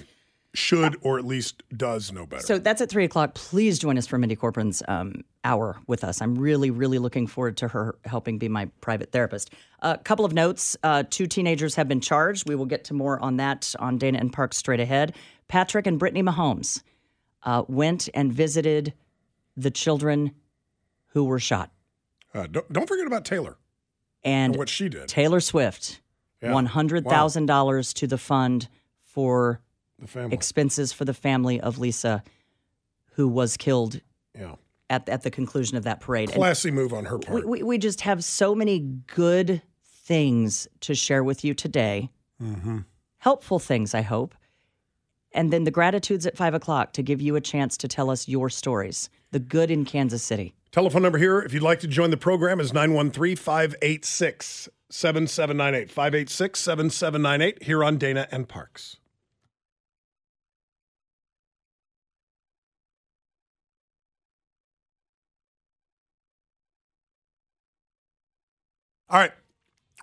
should 0.55 0.97
or 1.03 1.19
at 1.19 1.25
least 1.25 1.63
does 1.77 2.13
know 2.13 2.25
better. 2.27 2.43
So 2.43 2.59
that's 2.59 2.81
at 2.81 2.89
three 2.89 3.05
o'clock. 3.05 3.35
Please 3.35 3.79
join 3.79 3.99
us 3.99 4.07
for 4.07 4.17
Mindy 4.19 4.37
Corporan's 4.37 4.83
um, 4.89 5.23
hour 5.45 5.77
with 5.87 6.03
us. 6.03 6.23
I'm 6.23 6.35
really, 6.37 6.71
really 6.71 6.99
looking 6.99 7.27
forward 7.27 7.57
to 7.59 7.69
her 7.69 7.97
helping 8.05 8.39
be 8.39 8.49
my 8.49 8.67
private 8.81 9.13
therapist. 9.13 9.51
A 9.81 9.99
couple 9.99 10.25
of 10.25 10.33
notes: 10.33 10.77
uh, 10.83 11.05
two 11.11 11.27
teenagers 11.27 11.75
have 11.75 11.89
been 11.89 12.01
charged. 12.01 12.49
We 12.49 12.55
will 12.55 12.67
get 12.67 12.85
to 12.85 12.95
more 12.95 13.21
on 13.21 13.37
that 13.37 13.75
on 13.79 13.99
Dana 13.99 14.19
and 14.19 14.33
Park 14.33 14.55
straight 14.55 14.81
ahead. 14.81 15.15
Patrick 15.49 15.87
and 15.87 15.99
Brittany 15.99 16.23
Mahomes 16.23 16.83
uh, 17.43 17.65
went 17.69 18.09
and 18.15 18.33
visited 18.33 18.95
the 19.57 19.71
children 19.71 20.33
who 21.09 21.25
were 21.25 21.39
shot, 21.39 21.71
uh, 22.35 22.47
don't 22.47 22.71
don't 22.73 22.89
forget 22.89 23.07
about 23.07 23.25
Taylor 23.25 23.57
and 24.25 24.53
and 24.53 24.57
what 24.57 24.69
she 24.69 24.89
did. 24.89 25.09
Taylor 25.09 25.41
Swift, 25.41 26.01
Yeah. 26.43 26.53
one 26.53 26.67
hundred 26.67 27.05
thousand 27.05 27.47
dollars 27.47 27.93
to 27.95 28.07
the 28.07 28.19
fund 28.19 28.69
for. 29.05 29.61
Expenses 30.31 30.93
for 30.93 31.05
the 31.05 31.15
family 31.15 31.61
of 31.61 31.79
Lisa, 31.79 32.23
who 33.15 33.29
was 33.29 33.57
killed 33.57 34.01
yeah. 34.39 34.57
at 34.91 35.09
at 35.09 35.23
the 35.23 35.31
conclusion 35.31 35.77
of 35.77 35.85
that 35.85 36.01
parade. 36.01 36.31
And 36.31 36.39
Classy 36.39 36.71
move 36.71 36.93
on 36.93 37.07
her 37.07 37.19
we, 37.19 37.25
part. 37.25 37.47
we, 37.47 37.63
we 37.63 37.79
just 37.79 38.03
have 38.03 38.23
so 38.25 38.55
many 38.55 38.81
good 38.81 39.63
things 39.85 40.69
to 40.81 40.95
share 40.95 41.25
with 41.25 41.45
you 41.45 41.55
today. 41.55 42.11
Mm-hmm. 42.43 42.79
Helpful 43.19 43.59
things, 43.59 43.95
I 43.95 44.03
hope. 44.03 44.35
And 45.33 45.53
then 45.53 45.65
the 45.65 45.71
gratitudes 45.71 46.27
at 46.27 46.37
five 46.37 46.55
o'clock 46.55 46.93
to 46.95 47.03
give 47.03 47.21
you 47.21 47.37
a 47.37 47.41
chance 47.41 47.77
to 47.79 47.89
tell 47.89 48.11
us 48.11 48.29
your 48.29 48.49
stories, 48.49 49.11
the 49.33 49.39
good 49.39 49.71
in 49.71 49.85
Kansas 49.85 50.23
City. 50.23 50.55
Telephone 50.73 51.03
number 51.03 51.19
here, 51.19 51.41
if 51.41 51.53
you'd 51.55 51.63
like 51.63 51.81
to 51.81 51.87
join 51.87 52.11
the 52.11 52.17
program, 52.17 52.61
is 52.61 52.73
913 52.73 53.37
586 53.37 54.69
7798. 54.91 55.91
586 55.91 56.61
7798 56.61 57.63
here 57.63 57.83
on 57.83 57.99
Dana 57.99 58.29
and 58.31 58.49
Parks. 58.49 58.99
All 69.09 69.21
right. 69.21 69.31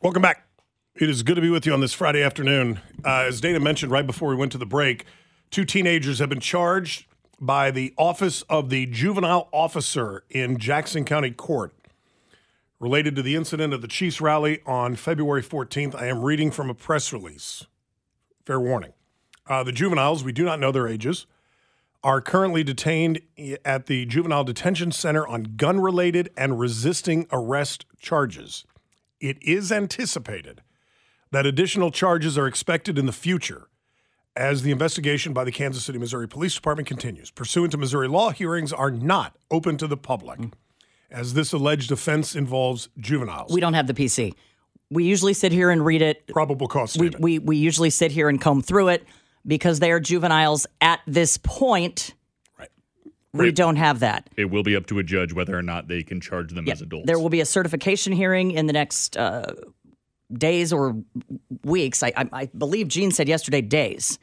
Welcome 0.01 0.21
back. 0.21 0.47
It 0.95 1.09
is 1.09 1.23
good 1.23 1.35
to 1.35 1.41
be 1.41 1.49
with 1.49 1.65
you 1.65 1.73
on 1.73 1.81
this 1.81 1.91
Friday 1.91 2.23
afternoon. 2.23 2.79
Uh, 3.03 3.25
as 3.27 3.41
Dana 3.41 3.59
mentioned 3.59 3.91
right 3.91 4.07
before 4.07 4.29
we 4.29 4.35
went 4.37 4.53
to 4.53 4.57
the 4.57 4.65
break, 4.65 5.03
two 5.51 5.65
teenagers 5.65 6.19
have 6.19 6.29
been 6.29 6.39
charged 6.39 7.05
by 7.37 7.69
the 7.69 7.93
Office 7.97 8.43
of 8.43 8.69
the 8.69 8.85
Juvenile 8.85 9.49
Officer 9.51 10.23
in 10.29 10.57
Jackson 10.57 11.03
County 11.03 11.31
Court 11.31 11.73
related 12.79 13.13
to 13.17 13.21
the 13.21 13.35
incident 13.35 13.73
at 13.73 13.81
the 13.81 13.89
Chiefs 13.89 14.21
rally 14.21 14.61
on 14.65 14.95
February 14.95 15.43
14th. 15.43 15.95
I 15.95 16.07
am 16.07 16.21
reading 16.21 16.49
from 16.49 16.69
a 16.69 16.73
press 16.73 17.11
release. 17.11 17.67
Fair 18.45 18.61
warning. 18.61 18.93
Uh, 19.47 19.65
the 19.65 19.73
juveniles, 19.73 20.23
we 20.23 20.31
do 20.31 20.45
not 20.45 20.61
know 20.61 20.71
their 20.71 20.87
ages, 20.87 21.25
are 22.05 22.21
currently 22.21 22.63
detained 22.63 23.19
at 23.65 23.87
the 23.87 24.05
Juvenile 24.05 24.45
Detention 24.45 24.93
Center 24.93 25.27
on 25.27 25.55
gun 25.57 25.81
related 25.81 26.29
and 26.37 26.57
resisting 26.57 27.27
arrest 27.33 27.85
charges. 27.99 28.63
It 29.23 29.41
is 29.41 29.71
anticipated 29.71 30.61
that 31.31 31.45
additional 31.45 31.91
charges 31.91 32.37
are 32.37 32.45
expected 32.45 32.99
in 32.99 33.05
the 33.05 33.13
future 33.13 33.69
as 34.35 34.63
the 34.63 34.71
investigation 34.71 35.31
by 35.31 35.45
the 35.45 35.51
Kansas 35.51 35.85
City, 35.85 35.97
Missouri 35.97 36.27
Police 36.27 36.53
Department 36.55 36.89
continues. 36.89 37.31
Pursuant 37.31 37.71
to 37.71 37.77
Missouri 37.77 38.09
law, 38.09 38.31
hearings 38.31 38.73
are 38.73 38.91
not 38.91 39.37
open 39.49 39.77
to 39.77 39.87
the 39.87 39.95
public, 39.95 40.41
as 41.09 41.35
this 41.35 41.53
alleged 41.53 41.89
offense 41.89 42.35
involves 42.35 42.89
juveniles. 42.99 43.53
We 43.53 43.61
don't 43.61 43.75
have 43.75 43.87
the 43.87 43.93
PC. 43.93 44.33
We 44.91 45.05
usually 45.05 45.33
sit 45.33 45.53
here 45.53 45.69
and 45.69 45.85
read 45.85 46.01
it. 46.01 46.27
Probable 46.27 46.67
cause 46.67 46.97
We, 46.97 47.11
we, 47.17 47.39
we 47.39 47.55
usually 47.55 47.91
sit 47.91 48.11
here 48.11 48.27
and 48.27 48.41
comb 48.41 48.61
through 48.61 48.89
it 48.89 49.05
because 49.47 49.79
they 49.79 49.93
are 49.93 50.01
juveniles 50.01 50.67
at 50.81 50.99
this 51.07 51.37
point. 51.37 52.13
Right. 53.33 53.45
We 53.45 53.51
don't 53.51 53.77
have 53.77 53.99
that. 54.01 54.29
It 54.37 54.45
will 54.51 54.61
be 54.61 54.75
up 54.75 54.85
to 54.87 54.99
a 54.99 55.03
judge 55.03 55.33
whether 55.33 55.57
or 55.57 55.63
not 55.63 55.87
they 55.87 56.03
can 56.03 56.21
charge 56.21 56.51
them 56.53 56.67
Yeah, 56.67 56.73
as 56.73 56.81
adults. 56.83 57.07
There 57.07 57.17
will 57.17 57.29
be 57.29 57.41
a 57.41 57.45
certification 57.45 58.13
hearing 58.13 58.51
in 58.51 58.67
the 58.67 58.73
next 58.73 59.17
uh, 59.17 59.53
days 60.31 60.71
or 60.71 60.95
weeks. 61.63 62.03
I, 62.03 62.13
I, 62.15 62.29
I 62.33 62.45
believe 62.55 62.87
Jean 62.89 63.09
said 63.11 63.27
yesterday 63.27 63.61
days. 63.61 64.19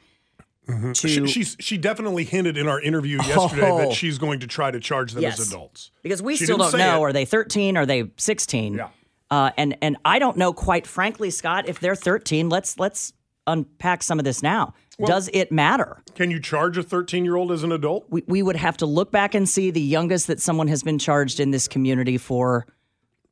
Mm-hmm. 0.69 0.93
she, 0.93 1.27
she's, 1.27 1.57
she 1.59 1.77
definitely 1.77 2.23
hinted 2.23 2.55
in 2.55 2.67
our 2.69 2.79
interview 2.79 3.17
yesterday 3.17 3.69
Oh. 3.69 3.77
that 3.79 3.93
she's 3.93 4.17
going 4.17 4.39
to 4.41 4.47
try 4.47 4.71
to 4.71 4.79
charge 4.79 5.11
them 5.11 5.23
Yes. 5.23 5.39
as 5.41 5.49
adults. 5.49 5.91
because 6.03 6.21
we 6.21 6.37
She 6.37 6.45
still 6.45 6.57
don't 6.57 6.73
know 6.77 7.03
it. 7.05 7.09
are 7.09 7.13
they 7.13 7.25
13 7.25 7.75
are 7.75 7.85
they 7.85 8.11
16 8.15 8.75
Yeah. 8.75 8.89
uh, 9.31 9.49
and 9.57 9.75
and 9.81 9.97
I 10.05 10.19
don't 10.19 10.37
know 10.37 10.53
quite 10.53 10.85
frankly 10.87 11.31
Scott 11.31 11.67
if 11.67 11.79
they're 11.79 11.95
13 11.95 12.47
let's 12.47 12.77
let's 12.79 13.11
unpack 13.47 14.03
some 14.03 14.19
of 14.19 14.23
this 14.23 14.43
now 14.43 14.73
does 15.07 15.29
it 15.33 15.51
matter 15.51 16.01
Can 16.15 16.31
you 16.31 16.39
charge 16.39 16.77
a 16.77 16.83
13 16.83 17.23
year 17.25 17.35
old 17.35 17.51
as 17.51 17.63
an 17.63 17.71
adult? 17.71 18.05
we, 18.09 18.23
we 18.27 18.41
would 18.43 18.55
have 18.55 18.77
to 18.77 18.85
look 18.85 19.11
back 19.11 19.33
and 19.35 19.47
see 19.47 19.71
the 19.71 19.81
youngest 19.81 20.27
that 20.27 20.39
someone 20.39 20.67
has 20.67 20.83
been 20.83 20.99
charged 20.99 21.39
in 21.39 21.51
this 21.51 21.67
community 21.67 22.17
for 22.17 22.65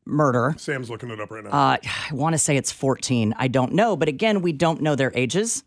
murder 0.06 0.56
Sam's 0.58 0.90
looking 0.90 1.10
it 1.12 1.20
up 1.20 1.30
right 1.32 1.44
now. 1.44 1.50
uh, 1.52 1.78
I 1.84 2.14
want 2.14 2.34
to 2.34 2.38
say 2.40 2.58
it's 2.58 2.72
14 2.72 3.34
I 3.38 3.48
don't 3.48 3.74
know 3.74 3.96
but 3.96 4.08
again 4.08 4.42
we 4.42 4.52
don't 4.54 4.82
know 4.82 4.96
their 4.96 5.12
ages 5.16 5.64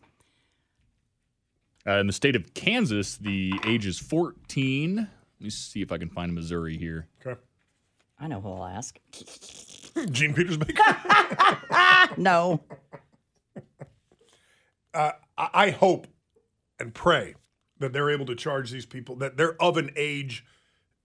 Uh, 1.86 1.98
in 1.98 2.06
the 2.06 2.12
state 2.12 2.36
of 2.36 2.54
Kansas, 2.54 3.16
the 3.16 3.52
age 3.66 3.86
is 3.86 3.98
14. 3.98 4.96
Let 4.96 5.08
me 5.40 5.50
see 5.50 5.82
if 5.82 5.90
I 5.90 5.98
can 5.98 6.08
find 6.08 6.32
Missouri 6.32 6.76
here. 6.78 7.08
okay. 7.26 7.40
I 8.20 8.28
know 8.28 8.40
who 8.40 8.52
I'll 8.52 8.66
ask 8.66 8.98
Jean 10.12 10.32
Peters 10.32 10.56
Baker. 10.56 10.80
no 12.16 12.60
I, 15.42 15.66
I 15.66 15.70
hope 15.70 16.06
and 16.78 16.94
pray 16.94 17.34
that 17.78 17.92
they're 17.92 18.10
able 18.10 18.26
to 18.26 18.34
charge 18.34 18.70
these 18.70 18.86
people, 18.86 19.16
that 19.16 19.36
they're 19.36 19.60
of 19.60 19.76
an 19.76 19.90
age 19.96 20.44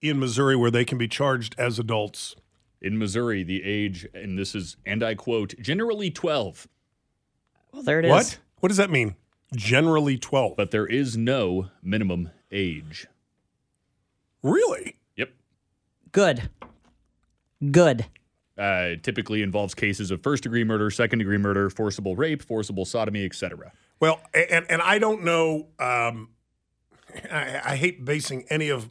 in 0.01 0.19
Missouri 0.19 0.55
where 0.55 0.71
they 0.71 0.85
can 0.85 0.97
be 0.97 1.07
charged 1.07 1.55
as 1.57 1.79
adults. 1.79 2.35
In 2.79 2.99
Missouri, 2.99 3.41
the 3.41 3.63
age, 3.63 4.07
and 4.13 4.37
this 4.37 4.53
is, 4.53 4.77
and 4.85 5.01
I 5.01 5.15
quote, 5.15 5.55
generally 5.59 6.11
12, 6.11 6.67
well 7.73 7.81
there 7.81 7.97
it 7.99 8.05
is. 8.05 8.11
What? 8.11 8.37
What 8.59 8.69
does 8.69 8.77
that 8.77 8.91
mean? 8.91 9.15
Generally 9.55 10.19
12. 10.19 10.55
but 10.55 10.69
there 10.69 10.85
is 10.85 11.17
no 11.17 11.69
minimum 11.81 12.29
age. 12.51 13.07
really? 14.43 14.97
Yep. 15.15 15.31
good 16.11 16.49
good 17.71 18.05
Uh, 18.57 18.89
typically 19.01 19.41
involves 19.41 19.73
cases 19.73 20.11
of 20.11 20.21
first 20.21 20.43
degree 20.43 20.63
murder, 20.63 20.91
second 20.91 21.17
degree 21.17 21.37
murder, 21.39 21.71
forcible 21.71 22.15
rape, 22.15 22.43
forcible 22.43 22.85
sodomy, 22.85 23.25
etc. 23.25 23.71
Well, 23.99 24.21
and 24.33 24.65
and 24.69 24.81
I 24.81 24.99
don't 24.99 25.23
know. 25.23 25.67
Um, 25.79 26.29
I, 27.31 27.61
I 27.63 27.75
hate 27.75 28.05
basing 28.05 28.45
any 28.49 28.69
of 28.69 28.89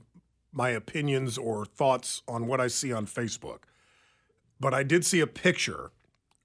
my 0.52 0.70
opinions 0.70 1.36
or 1.38 1.64
thoughts 1.64 2.22
on 2.26 2.46
what 2.46 2.60
I 2.60 2.66
see 2.66 2.92
on 2.92 3.06
Facebook, 3.06 3.60
but 4.58 4.72
I 4.74 4.82
did 4.82 5.04
see 5.04 5.20
a 5.20 5.26
picture 5.26 5.90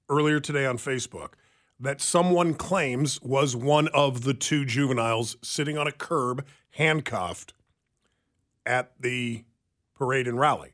earlier 0.09 0.39
today 0.39 0.65
on 0.65 0.77
Facebook 0.77 1.33
that 1.79 2.01
someone 2.01 2.53
claims 2.53 3.19
was 3.21 3.55
one 3.55 3.87
of 3.87 4.23
the 4.23 4.33
two 4.35 4.65
juveniles 4.65 5.35
sitting 5.41 5.77
on 5.77 5.87
a 5.87 5.91
curb, 5.91 6.45
handcuffed, 6.71 7.53
at 8.65 8.91
the 8.99 9.43
parade 9.95 10.27
and 10.27 10.39
rally. 10.39 10.73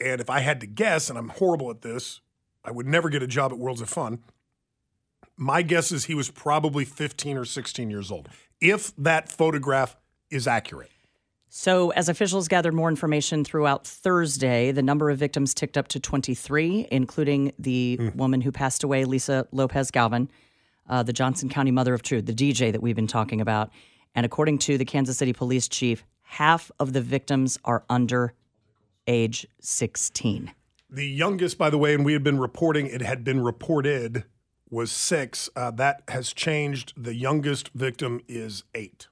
And 0.00 0.20
if 0.20 0.30
I 0.30 0.40
had 0.40 0.60
to 0.60 0.66
guess, 0.66 1.10
and 1.10 1.18
I'm 1.18 1.30
horrible 1.30 1.70
at 1.70 1.82
this, 1.82 2.20
I 2.64 2.70
would 2.70 2.86
never 2.86 3.08
get 3.08 3.22
a 3.22 3.26
job 3.26 3.52
at 3.52 3.58
Worlds 3.58 3.80
of 3.80 3.88
Fun. 3.88 4.20
My 5.42 5.62
guess 5.62 5.90
is 5.90 6.04
he 6.04 6.14
was 6.14 6.30
probably 6.30 6.84
15 6.84 7.38
or 7.38 7.46
16 7.46 7.88
years 7.90 8.10
old, 8.10 8.28
if 8.60 8.94
that 8.96 9.30
photograph 9.30 9.96
is 10.30 10.46
accurate. 10.46 10.90
So, 11.48 11.90
as 11.92 12.10
officials 12.10 12.46
gathered 12.46 12.74
more 12.74 12.90
information 12.90 13.42
throughout 13.42 13.86
Thursday, 13.86 14.70
the 14.70 14.82
number 14.82 15.08
of 15.08 15.18
victims 15.18 15.54
ticked 15.54 15.78
up 15.78 15.88
to 15.88 15.98
23, 15.98 16.88
including 16.90 17.52
the 17.58 17.98
woman 18.14 18.42
who 18.42 18.52
passed 18.52 18.84
away, 18.84 19.06
Lisa 19.06 19.48
Lopez 19.50 19.90
Galvan. 19.90 20.30
uh, 20.90 21.02
the 21.02 21.12
Johnson 21.12 21.48
County 21.48 21.70
Mother 21.70 21.94
of 21.94 22.02
Truth, 22.02 22.26
the 22.26 22.34
DJ 22.34 22.70
that 22.70 22.82
we've 22.82 22.94
been 22.94 23.06
talking 23.06 23.40
about. 23.40 23.70
And 24.14 24.26
according 24.26 24.58
to 24.58 24.76
the 24.76 24.84
Kansas 24.84 25.16
City 25.16 25.32
Police 25.32 25.68
Chief, 25.68 26.04
half 26.22 26.70
of 26.78 26.92
the 26.92 27.00
victims 27.00 27.58
are 27.64 27.84
under 27.88 28.34
age 29.06 29.46
16. 29.60 30.52
The 30.90 31.06
youngest, 31.06 31.56
by 31.56 31.70
the 31.70 31.78
way, 31.78 31.94
and 31.94 32.04
we 32.04 32.12
had 32.12 32.22
been 32.22 32.38
reporting, 32.38 32.86
it 32.88 33.00
had 33.00 33.24
been 33.24 33.40
reported, 33.40 34.24
was 34.70 34.92
six. 34.92 35.48
Uh, 35.56 35.70
that 35.72 36.02
has 36.08 36.32
changed. 36.32 36.92
The 36.96 37.14
youngest 37.14 37.70
victim 37.74 38.20
is 38.28 38.64
eight. 38.74 39.08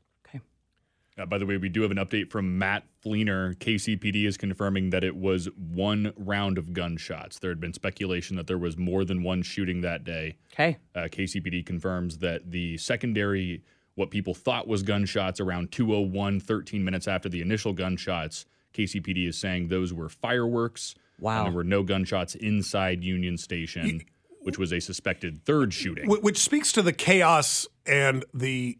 Uh, 1.18 1.26
by 1.26 1.38
the 1.38 1.46
way, 1.46 1.56
we 1.56 1.68
do 1.68 1.82
have 1.82 1.90
an 1.90 1.96
update 1.96 2.30
from 2.30 2.58
Matt 2.58 2.84
Flener. 3.02 3.54
KCPD 3.54 4.24
is 4.24 4.36
confirming 4.36 4.90
that 4.90 5.02
it 5.02 5.16
was 5.16 5.48
one 5.56 6.12
round 6.16 6.58
of 6.58 6.72
gunshots. 6.72 7.40
There 7.40 7.50
had 7.50 7.60
been 7.60 7.72
speculation 7.72 8.36
that 8.36 8.46
there 8.46 8.58
was 8.58 8.76
more 8.76 9.04
than 9.04 9.24
one 9.24 9.42
shooting 9.42 9.80
that 9.80 10.04
day. 10.04 10.36
Okay. 10.52 10.78
Uh, 10.94 11.00
KCPD 11.00 11.66
confirms 11.66 12.18
that 12.18 12.50
the 12.52 12.78
secondary, 12.78 13.64
what 13.96 14.10
people 14.10 14.32
thought 14.32 14.68
was 14.68 14.84
gunshots 14.84 15.40
around 15.40 15.72
201, 15.72 16.38
13 16.38 16.84
minutes 16.84 17.08
after 17.08 17.28
the 17.28 17.40
initial 17.40 17.72
gunshots, 17.72 18.46
KCPD 18.74 19.28
is 19.28 19.36
saying 19.36 19.68
those 19.68 19.92
were 19.92 20.08
fireworks. 20.08 20.94
Wow. 21.18 21.38
And 21.38 21.46
there 21.46 21.56
were 21.56 21.64
no 21.64 21.82
gunshots 21.82 22.36
inside 22.36 23.02
Union 23.02 23.36
Station, 23.38 24.02
which 24.48 24.56
was 24.58 24.72
a 24.72 24.80
suspected 24.80 25.44
third 25.44 25.74
shooting. 25.74 26.06
Wh- 26.08 26.24
Which 26.24 26.38
speaks 26.38 26.72
to 26.72 26.80
the 26.80 26.92
chaos 26.94 27.66
and 27.84 28.24
the 28.32 28.78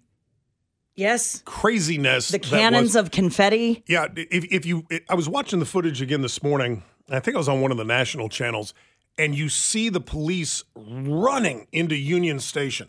Yes. 0.96 1.42
craziness. 1.44 2.28
The 2.28 2.38
that 2.38 2.46
cannons 2.48 2.82
was- 2.94 2.96
of 2.96 3.10
confetti. 3.10 3.84
Yeah, 3.87 4.06
if, 4.16 4.46
if 4.50 4.64
you, 4.64 4.87
I 5.10 5.14
was 5.14 5.28
watching 5.28 5.58
the 5.58 5.66
footage 5.66 6.00
again 6.00 6.22
this 6.22 6.42
morning. 6.42 6.84
I 7.10 7.20
think 7.20 7.34
I 7.34 7.38
was 7.38 7.50
on 7.50 7.60
one 7.60 7.70
of 7.70 7.76
the 7.76 7.84
national 7.84 8.30
channels, 8.30 8.72
and 9.18 9.34
you 9.37 9.50
see 9.50 9.90
the 9.90 10.00
police 10.00 10.64
running 10.75 11.66
into 11.70 11.94
Union 11.96 12.40
Station. 12.40 12.88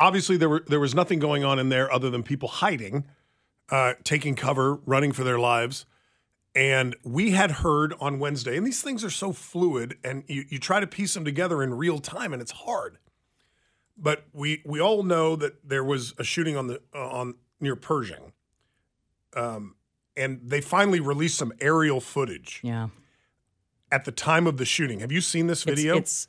Obviously, 0.00 0.36
there 0.36 0.48
were 0.48 0.64
there 0.66 0.80
was 0.80 0.96
nothing 0.96 1.20
going 1.20 1.44
on 1.44 1.60
in 1.60 1.68
there 1.68 1.90
other 1.92 2.10
than 2.10 2.24
people 2.24 2.48
hiding, 2.48 3.04
uh, 3.70 3.94
taking 4.02 4.34
cover, 4.34 4.74
running 4.84 5.12
for 5.12 5.22
their 5.22 5.38
lives. 5.38 5.86
And 6.56 6.96
we 7.04 7.32
had 7.32 7.50
heard 7.50 7.92
on 8.00 8.18
Wednesday, 8.18 8.56
and 8.56 8.66
these 8.66 8.80
things 8.80 9.04
are 9.04 9.10
so 9.10 9.34
fluid, 9.34 9.98
and 10.02 10.24
you, 10.26 10.46
you 10.48 10.58
try 10.58 10.80
to 10.80 10.86
piece 10.86 11.12
them 11.12 11.22
together 11.22 11.62
in 11.62 11.74
real 11.74 11.98
time, 11.98 12.32
and 12.32 12.40
it's 12.40 12.50
hard. 12.52 12.96
But 13.98 14.24
we 14.32 14.62
we 14.64 14.80
all 14.80 15.02
know 15.02 15.36
that 15.36 15.68
there 15.68 15.84
was 15.84 16.14
a 16.18 16.24
shooting 16.24 16.56
on 16.56 16.66
the 16.68 16.80
uh, 16.94 17.08
on 17.08 17.34
near 17.60 17.76
Pershing, 17.76 18.32
um, 19.34 19.74
and 20.16 20.40
they 20.42 20.62
finally 20.62 20.98
released 21.00 21.36
some 21.36 21.52
aerial 21.60 22.00
footage 22.00 22.60
Yeah. 22.64 22.88
at 23.92 24.06
the 24.06 24.12
time 24.12 24.46
of 24.46 24.56
the 24.56 24.64
shooting. 24.64 25.00
Have 25.00 25.12
you 25.12 25.20
seen 25.20 25.46
this 25.48 25.62
It's- 25.62 25.76
video? 25.78 25.96
it's 25.98 26.26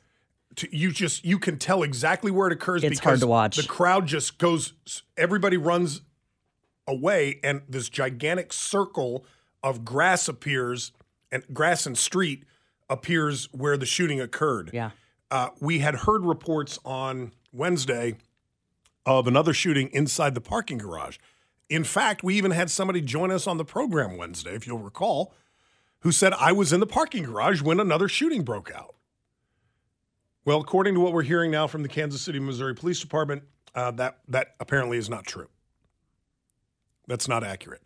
to, 0.56 0.76
you 0.76 0.92
just 0.92 1.24
you 1.24 1.38
can 1.38 1.58
tell 1.58 1.82
exactly 1.82 2.30
where 2.30 2.48
it 2.48 2.52
occurs 2.52 2.84
It's 2.84 2.96
because 3.00 3.04
hard 3.04 3.20
to 3.20 3.26
watch. 3.26 3.56
the 3.56 3.62
crowd 3.68 4.06
just 4.06 4.36
goes 4.38 4.72
everybody 5.16 5.56
runs 5.56 6.02
away 6.86 7.38
and 7.42 7.62
this 7.68 7.88
gigantic 7.90 8.52
circle 8.52 9.24
of 9.62 9.84
grass 9.84 10.28
appears 10.28 10.92
and 11.32 11.42
grass 11.52 11.86
and 11.86 11.96
street 11.98 12.44
appears 12.88 13.48
where 13.52 13.76
the 13.76 13.86
shooting 13.86 14.20
occurred 14.20 14.70
Yeah. 14.72 14.90
uh, 15.30 15.50
we 15.60 15.80
had 15.80 15.94
heard 15.94 16.24
reports 16.24 16.78
on 16.84 17.32
wednesday 17.52 18.16
of 19.04 19.26
another 19.26 19.52
shooting 19.52 19.88
inside 19.92 20.34
the 20.34 20.40
parking 20.40 20.78
garage 20.78 21.18
in 21.68 21.84
fact 21.84 22.22
we 22.22 22.34
even 22.36 22.50
had 22.52 22.70
somebody 22.70 23.00
join 23.00 23.30
us 23.30 23.46
on 23.46 23.56
the 23.58 23.64
program 23.64 24.16
wednesday 24.16 24.54
if 24.54 24.66
you'll 24.66 24.78
recall 24.78 25.34
who 26.00 26.12
said 26.12 26.32
i 26.34 26.52
was 26.52 26.72
in 26.72 26.80
the 26.80 26.86
parking 26.86 27.24
garage 27.24 27.60
when 27.62 27.80
another 27.80 28.08
shooting 28.08 28.42
broke 28.42 28.70
out 28.74 28.94
well, 30.44 30.60
according 30.62 30.94
to 30.94 31.00
what 31.00 31.12
we're 31.12 31.24
hearing 31.24 31.50
now 31.50 31.66
from 31.66 31.82
the 31.82 31.90
Kansas 31.90 32.22
City, 32.22 32.38
Missouri 32.40 32.74
Police 32.74 33.00
Department, 33.00 33.42
uh, 33.74 33.90
that 33.90 34.20
that 34.28 34.54
apparently 34.60 34.96
is 34.96 35.10
not 35.10 35.26
true. 35.26 35.48
That's 37.06 37.28
not 37.28 37.44
accurate. 37.44 37.82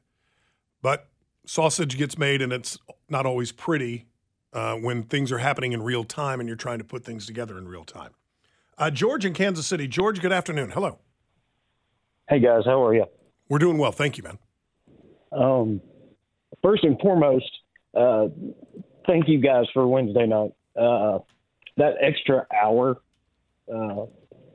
But 0.81 1.09
sausage 1.47 1.97
gets 1.99 2.19
made, 2.19 2.43
and 2.43 2.53
it's 2.53 2.79
not 3.09 3.27
always 3.27 3.53
pretty 3.53 4.07
uh, 4.53 4.77
when 4.77 5.03
things 5.03 5.33
are 5.33 5.39
happening 5.39 5.73
in 5.73 5.83
real 5.83 6.05
time 6.05 6.41
and 6.41 6.49
you're 6.49 6.57
trying 6.57 6.79
to 6.79 6.85
put 6.85 7.05
things 7.05 7.27
together 7.27 7.59
in 7.59 7.67
real 7.67 7.85
time. 7.85 8.13
Uh, 8.79 8.91
George 8.91 9.25
in 9.25 9.35
Kansas 9.35 9.67
City. 9.67 9.87
George, 9.87 10.21
good 10.21 10.33
afternoon. 10.33 10.71
Hello. 10.71 10.99
Hey 12.29 12.41
guys, 12.41 12.63
how 12.65 12.85
are 12.85 12.95
you? 12.95 13.07
We're 13.49 13.59
doing 13.59 13.79
well, 13.79 13.93
thank 13.93 14.17
you, 14.17 14.25
man. 14.25 14.39
Um, 15.33 15.81
first 16.63 16.85
and 16.85 16.99
foremost, 17.01 17.51
uh, 17.95 18.29
thank 19.07 19.29
you 19.29 19.41
guys 19.41 19.67
for 19.75 19.87
Wednesday 19.87 20.27
night. 20.27 20.53
Uh, 20.79 21.19
that 21.77 21.95
extra 22.01 22.47
hour 22.63 23.01
uh, 23.73 24.07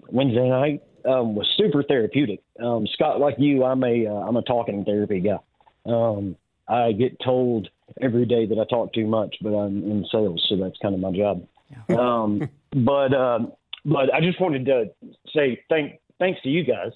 Wednesday 0.10 0.50
night 0.50 0.82
um, 1.06 1.36
was 1.36 1.48
super 1.58 1.84
therapeutic. 1.84 2.42
Um, 2.64 2.88
Scott, 2.94 3.20
like 3.20 3.36
you, 3.38 3.64
I'm 3.64 3.84
a 3.84 4.08
uh, 4.08 4.12
I'm 4.12 4.38
a 4.38 4.42
talking 4.42 4.84
therapy 4.84 5.20
guy. 5.20 5.38
Um, 5.86 6.36
I 6.68 6.92
get 6.92 7.20
told 7.20 7.70
every 8.02 8.26
day 8.26 8.46
that 8.46 8.60
I 8.60 8.66
talk 8.66 8.94
too 8.94 9.08
much, 9.08 9.36
but 9.42 9.50
I'm 9.50 9.84
in 9.84 10.06
sales, 10.12 10.46
so 10.50 10.58
that's 10.58 10.78
kind 10.82 10.94
of 10.94 11.02
my 11.02 11.12
job. 11.12 11.46
Um, 11.90 12.50
but 12.74 13.14
um, 13.14 13.52
but 13.84 14.14
I 14.14 14.22
just 14.22 14.40
wanted 14.40 14.66
to 14.68 14.86
say 15.36 15.62
thank 15.70 16.00
thanks 16.18 16.42
to 16.44 16.50
you 16.50 16.64
guys. 16.64 16.94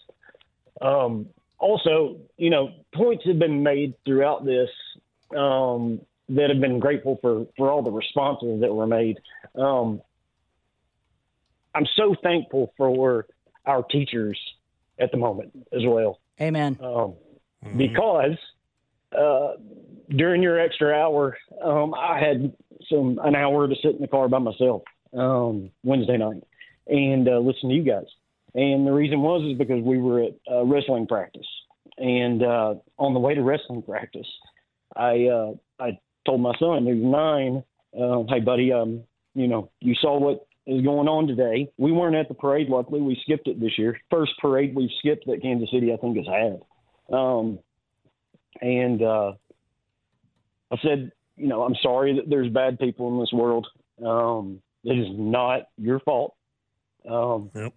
Um, 0.82 1.28
also, 1.60 2.18
you 2.38 2.50
know, 2.50 2.70
points 2.96 3.26
have 3.26 3.38
been 3.38 3.64
made 3.64 3.94
throughout 4.06 4.46
this 4.46 4.70
um, 5.38 6.00
that 6.30 6.50
have 6.50 6.62
been 6.62 6.80
grateful 6.80 7.20
for 7.22 7.48
for 7.58 7.70
all 7.70 7.84
the 7.84 7.92
responses 7.92 8.62
that 8.62 8.74
were 8.74 8.88
made. 8.88 9.20
Um, 9.56 10.02
I'm 11.76 11.86
so 11.96 12.16
thankful 12.24 12.74
for 12.78 13.26
our 13.66 13.84
teachers 13.84 14.40
at 15.00 15.12
the 15.12 15.18
moment 15.18 15.52
as 15.72 15.82
well, 15.86 16.20
Amen. 16.40 16.78
um, 16.82 17.16
because 17.78 18.38
uh, 19.18 19.54
during 20.10 20.42
your 20.42 20.60
extra 20.60 20.94
hour, 20.94 21.38
um, 21.64 21.94
I 21.94 22.20
had 22.20 22.54
some 22.90 23.20
an 23.24 23.36
hour 23.36 23.68
to 23.68 23.76
sit 23.82 23.96
in 23.96 24.02
the 24.02 24.08
car 24.08 24.28
by 24.28 24.40
myself 24.40 24.84
um, 25.18 25.72
Wednesday 25.84 26.18
night 26.18 26.44
and 26.88 27.28
uh, 27.28 27.40
listen 27.40 27.70
to 27.70 27.76
you 27.76 27.84
guys. 27.84 28.06
And 28.54 28.86
the 28.86 28.92
reason 28.92 29.22
was 29.22 29.50
is 29.50 29.58
because 29.58 29.82
we 29.84 29.98
were 29.98 30.24
at 30.24 30.34
uh, 30.52 30.66
wrestling 30.66 31.08
practice, 31.08 31.48
and 31.98 32.44
uh, 32.44 32.76
on 32.98 33.14
the 33.14 33.20
way 33.20 33.34
to 33.34 33.42
wrestling 33.42 33.82
practice, 33.82 34.28
I 34.96 35.28
uh, 35.28 35.52
I 35.80 36.00
told 36.26 36.42
my 36.42 36.54
son 36.60 36.86
who's 36.86 37.02
nine, 37.02 37.64
uh, 37.98 38.24
"Hey, 38.28 38.42
buddy, 38.42 38.74
um, 38.74 39.04
you 39.36 39.48
know, 39.48 39.72
you 39.80 39.96
saw 40.02 40.20
what 40.20 40.46
is 40.68 40.84
going 40.84 41.08
on 41.08 41.28
today. 41.28 41.70
We 41.78 41.94
weren't 41.94 42.16
at 42.16 42.28
the 42.28 42.34
parade. 42.34 42.68
Luckily, 42.68 43.02
we 43.02 43.20
skipped 43.24 43.48
it 43.48 43.60
this 43.60 43.78
year. 43.78 43.98
First 44.10 44.34
parade 44.42 44.76
we've 44.76 44.90
skipped 45.00 45.26
that 45.28 45.42
Kansas 45.42 45.70
City, 45.72 45.94
I 45.94 45.98
think, 45.98 46.18
has 46.18 46.28
had. 46.28 46.62
Um, 47.16 47.60
and 48.60 49.02
uh, 49.02 49.34
I 50.72 50.78
said, 50.82 51.12
you 51.38 51.48
know, 51.48 51.64
I'm 51.64 51.76
sorry 51.82 52.16
that 52.16 52.30
there's 52.30 52.52
bad 52.52 52.80
people 52.80 53.10
in 53.10 53.20
this 53.20 53.32
world. 53.34 53.68
Um, 54.06 54.62
it 54.84 54.98
is 54.98 55.08
not 55.12 55.70
your 55.78 56.00
fault. 56.00 56.36
Um, 57.10 57.52
Yep. 57.56 57.74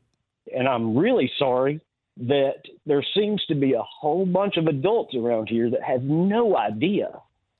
And 0.54 0.68
I'm 0.68 0.96
really 0.96 1.30
sorry 1.38 1.80
that 2.16 2.62
there 2.86 3.04
seems 3.14 3.44
to 3.46 3.54
be 3.54 3.72
a 3.72 3.82
whole 3.82 4.26
bunch 4.26 4.56
of 4.56 4.66
adults 4.66 5.14
around 5.14 5.48
here 5.48 5.70
that 5.70 5.82
have 5.82 6.02
no 6.02 6.56
idea 6.56 7.10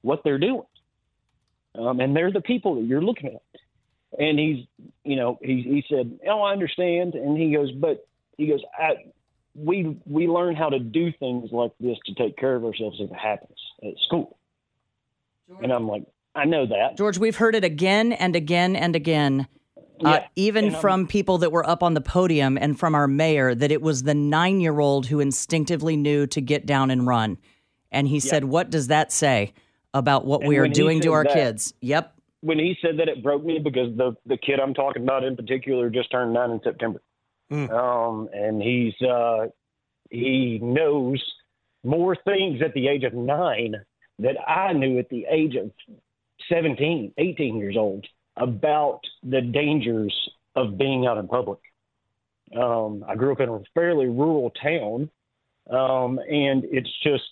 what 0.03 0.22
they're 0.22 0.38
doing. 0.38 0.66
Um, 1.77 2.00
and 2.00 2.14
they're 2.14 2.31
the 2.31 2.40
people 2.40 2.77
that 2.77 2.85
you're 2.85 3.03
looking 3.03 3.35
at. 3.35 4.20
And 4.20 4.38
he's, 4.38 4.64
you 5.03 5.16
know, 5.16 5.38
he, 5.42 5.62
he 5.62 5.85
said, 5.88 6.20
oh, 6.29 6.42
I 6.42 6.53
understand. 6.53 7.14
And 7.14 7.37
he 7.37 7.53
goes, 7.53 7.72
but 7.72 8.07
he 8.37 8.46
goes, 8.46 8.61
I, 8.79 9.12
we, 9.54 9.96
we 10.06 10.26
learn 10.26 10.56
how 10.56 10.68
to 10.68 10.78
do 10.78 11.12
things 11.18 11.50
like 11.52 11.72
this 11.80 11.96
to 12.06 12.14
take 12.14 12.36
care 12.36 12.54
of 12.56 12.64
ourselves 12.64 12.96
if 13.00 13.10
it 13.10 13.16
happens 13.16 13.58
at 13.82 13.94
school. 14.06 14.36
And 15.62 15.72
I'm 15.72 15.86
like, 15.88 16.04
I 16.34 16.44
know 16.44 16.66
that. 16.66 16.96
George, 16.96 17.18
we've 17.18 17.36
heard 17.36 17.54
it 17.54 17.64
again 17.64 18.12
and 18.12 18.34
again 18.34 18.74
and 18.76 18.96
again. 18.96 19.46
Uh, 20.04 20.20
even 20.34 20.64
and 20.66 20.74
I'm- 20.74 20.80
from 20.80 21.06
people 21.06 21.38
that 21.38 21.52
were 21.52 21.68
up 21.68 21.82
on 21.82 21.94
the 21.94 22.00
podium 22.00 22.58
and 22.58 22.78
from 22.78 22.94
our 22.96 23.06
mayor, 23.06 23.54
that 23.54 23.70
it 23.70 23.80
was 23.80 24.02
the 24.02 24.14
nine 24.14 24.60
year 24.60 24.80
old 24.80 25.06
who 25.06 25.20
instinctively 25.20 25.96
knew 25.96 26.26
to 26.28 26.40
get 26.40 26.66
down 26.66 26.90
and 26.90 27.06
run. 27.06 27.38
And 27.92 28.08
he 28.08 28.18
said, 28.18 28.44
What 28.44 28.70
does 28.70 28.88
that 28.88 29.12
say 29.12 29.52
about 29.92 30.26
what 30.26 30.40
And 30.40 30.48
we 30.48 30.56
are 30.58 30.66
doing 30.66 31.00
to 31.02 31.12
our 31.12 31.22
that- 31.22 31.32
kids? 31.34 31.74
Yep. 31.80 32.12
when 32.40 32.58
he 32.58 32.76
said 32.82 32.98
that, 32.98 33.08
it 33.08 33.22
broke 33.22 33.44
me 33.44 33.60
because 33.62 33.96
the 33.96 34.16
the 34.26 34.36
kid 34.36 34.58
I'm 34.60 34.74
talking 34.74 35.02
about 35.04 35.22
in 35.22 35.36
particular 35.36 35.88
just 35.90 36.10
turned 36.10 36.34
nine 36.34 36.50
in 36.50 36.60
September, 36.64 37.00
um, 37.50 38.28
and 38.33 38.62
he's 38.62 38.94
uh, 39.02 39.46
he 40.11 40.59
knows 40.62 41.22
more 41.83 42.16
things 42.24 42.62
at 42.62 42.74
the 42.74 42.88
age 42.88 43.04
of 43.04 43.14
nine 43.14 43.76
that 44.18 44.37
I 44.48 44.72
knew 44.72 44.98
at 44.98 45.09
the 45.09 45.26
age 45.28 45.57
of 45.57 45.70
17, 46.48 47.12
18 47.18 47.57
years 47.57 47.76
old 47.76 48.07
about 48.37 49.00
the 49.22 49.40
dangers 49.40 50.14
of 50.57 50.78
being 50.78 51.07
out 51.07 51.18
in 51.18 51.28
public. 51.28 51.59
Um, 52.57 53.04
I 53.09 53.16
grew 53.16 53.33
up 53.33 53.40
in 53.40 53.48
a 53.48 53.61
fairly 53.74 54.07
rural 54.07 54.50
town, 54.50 55.11
um, 55.70 56.18
and 56.18 56.64
it's 56.64 56.90
just 57.02 57.24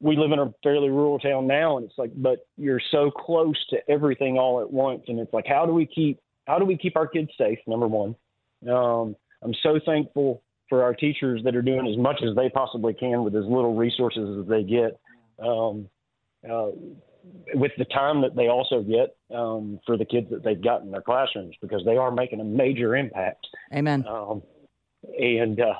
we 0.00 0.16
live 0.16 0.32
in 0.32 0.38
a 0.38 0.54
fairly 0.62 0.90
rural 0.90 1.18
town 1.18 1.46
now 1.46 1.76
and 1.76 1.86
it's 1.86 1.98
like 1.98 2.12
but 2.14 2.46
you're 2.56 2.80
so 2.90 3.10
close 3.10 3.56
to 3.70 3.78
everything 3.90 4.38
all 4.38 4.60
at 4.60 4.70
once 4.70 5.02
and 5.08 5.18
it's 5.18 5.32
like 5.32 5.46
how 5.46 5.66
do 5.66 5.72
we 5.72 5.86
keep 5.86 6.20
how 6.46 6.58
do 6.58 6.64
we 6.64 6.76
keep 6.76 6.96
our 6.96 7.06
kids 7.06 7.30
safe 7.36 7.58
number 7.66 7.88
one 7.88 8.14
Um, 8.66 9.16
I'm 9.42 9.54
so 9.62 9.78
thankful 9.84 10.42
for 10.68 10.82
our 10.82 10.94
teachers 10.94 11.42
that 11.44 11.56
are 11.56 11.62
doing 11.62 11.86
as 11.86 11.96
much 11.96 12.22
as 12.22 12.34
they 12.36 12.48
possibly 12.50 12.94
can 12.94 13.24
with 13.24 13.34
as 13.34 13.44
little 13.44 13.74
resources 13.74 14.40
as 14.40 14.48
they 14.48 14.62
get. 14.62 14.98
Um, 15.38 15.88
uh, 16.48 16.70
with 17.54 17.72
the 17.78 17.84
time 17.86 18.22
that 18.22 18.34
they 18.34 18.48
also 18.48 18.82
get 18.82 19.16
um, 19.36 19.80
for 19.86 19.96
the 19.96 20.04
kids 20.04 20.28
that 20.30 20.42
they've 20.42 20.62
got 20.62 20.82
in 20.82 20.90
their 20.90 21.02
classrooms 21.02 21.54
because 21.60 21.82
they 21.84 21.96
are 21.96 22.10
making 22.10 22.40
a 22.40 22.44
major 22.44 22.96
impact. 22.96 23.46
Amen. 23.72 24.04
Um, 24.08 24.42
and 25.18 25.60
uh, 25.60 25.74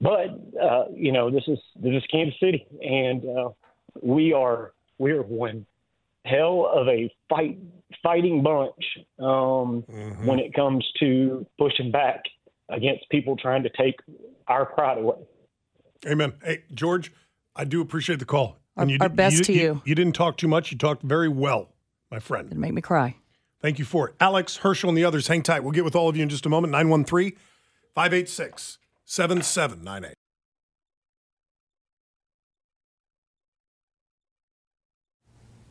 but 0.00 0.38
uh, 0.60 0.84
you 0.94 1.12
know 1.12 1.30
this 1.30 1.44
is 1.46 1.58
this 1.76 1.94
is 1.94 2.02
Kansas 2.10 2.38
City, 2.40 2.66
and 2.82 3.24
uh, 3.24 3.48
we 4.02 4.32
are 4.32 4.72
we 4.98 5.12
are 5.12 5.22
one 5.22 5.66
hell 6.26 6.70
of 6.74 6.88
a 6.88 7.10
fight 7.28 7.58
fighting 8.02 8.42
bunch 8.42 8.74
um, 9.20 9.84
Mm-hmm. 9.90 10.26
when 10.26 10.38
it 10.38 10.52
comes 10.54 10.84
to 11.00 11.46
pushing 11.58 11.90
back 11.90 12.22
against 12.68 13.08
people 13.10 13.36
trying 13.36 13.62
to 13.62 13.70
take 13.78 13.94
our 14.48 14.66
pride 14.66 14.98
away. 14.98 15.16
Amen. 16.06 16.34
Hey, 16.44 16.64
George, 16.74 17.12
I 17.54 17.64
do 17.64 17.80
appreciate 17.80 18.18
the 18.18 18.24
call. 18.24 18.58
Our- 18.76 18.82
And 18.82 18.90
you 18.90 18.98
our 19.00 19.08
did- 19.08 19.16
best 19.16 19.36
you, 19.38 19.44
to 19.44 19.52
you. 19.52 19.60
you. 19.60 19.82
You 19.84 19.94
didn't 19.94 20.14
talk 20.14 20.36
too 20.36 20.48
much. 20.48 20.70
You 20.72 20.78
talked 20.78 21.02
very 21.02 21.28
well, 21.28 21.68
my 22.10 22.18
friend. 22.18 22.46
It'd 22.48 22.58
make 22.58 22.72
me 22.74 22.82
cry. 22.82 23.16
Thank 23.62 23.78
you 23.78 23.84
for 23.84 24.08
it. 24.08 24.14
Alex, 24.20 24.58
Herschel, 24.58 24.88
and 24.90 24.98
the 24.98 25.04
others, 25.04 25.28
hang 25.28 25.42
tight. 25.42 25.60
We'll 25.60 25.72
get 25.72 25.84
with 25.84 25.96
all 25.96 26.08
of 26.08 26.16
you 26.16 26.22
in 26.22 26.28
just 26.28 26.44
a 26.44 26.48
moment. 26.50 26.70
913 26.72 27.32
586 27.94 28.78
7798. 29.06 30.14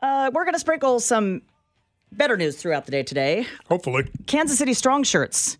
Uh, 0.00 0.30
we're 0.32 0.44
going 0.44 0.54
to 0.54 0.60
sprinkle 0.60 1.00
some 1.00 1.42
better 2.12 2.36
news 2.36 2.56
throughout 2.56 2.84
the 2.84 2.92
day 2.92 3.02
today. 3.02 3.46
Hopefully. 3.68 4.08
Kansas 4.26 4.58
City 4.58 4.74
Strong 4.74 5.04
shirts 5.04 5.58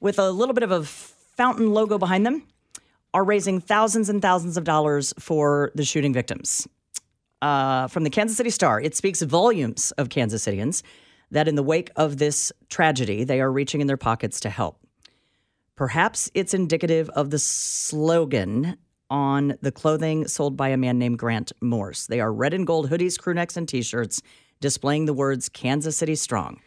with 0.00 0.18
a 0.18 0.30
little 0.30 0.54
bit 0.54 0.62
of 0.62 0.70
a 0.70 0.84
fountain 0.84 1.72
logo 1.72 1.98
behind 1.98 2.24
them 2.24 2.46
are 3.12 3.24
raising 3.24 3.60
thousands 3.60 4.08
and 4.08 4.22
thousands 4.22 4.56
of 4.56 4.64
dollars 4.64 5.12
for 5.18 5.72
the 5.74 5.84
shooting 5.84 6.12
victims. 6.12 6.66
Uh, 7.42 7.88
from 7.88 8.04
the 8.04 8.10
Kansas 8.10 8.36
City 8.36 8.50
Star, 8.50 8.80
it 8.80 8.94
speaks 8.94 9.22
volumes 9.22 9.90
of 9.92 10.10
Kansas 10.10 10.42
Citians 10.42 10.82
that 11.30 11.48
in 11.48 11.54
the 11.54 11.62
wake 11.62 11.90
of 11.96 12.18
this 12.18 12.52
tragedy, 12.68 13.24
they 13.24 13.40
are 13.40 13.50
reaching 13.50 13.80
in 13.80 13.86
their 13.86 13.96
pockets 13.96 14.40
to 14.40 14.50
help. 14.50 14.78
Perhaps 15.76 16.30
it's 16.34 16.52
indicative 16.52 17.08
of 17.10 17.30
the 17.30 17.38
slogan 17.38 18.76
on 19.10 19.56
the 19.60 19.72
clothing 19.72 20.26
sold 20.28 20.56
by 20.56 20.68
a 20.68 20.76
man 20.76 20.98
named 20.98 21.18
Grant 21.18 21.52
Morse. 21.60 22.06
They 22.06 22.20
are 22.20 22.32
red 22.32 22.54
and 22.54 22.66
gold 22.66 22.88
hoodies, 22.90 23.18
crew 23.18 23.34
necks, 23.34 23.56
and 23.56 23.68
t 23.68 23.82
shirts 23.82 24.22
displaying 24.60 25.06
the 25.06 25.14
words 25.14 25.48
Kansas 25.48 25.96
City 25.96 26.14
Strong. 26.14 26.60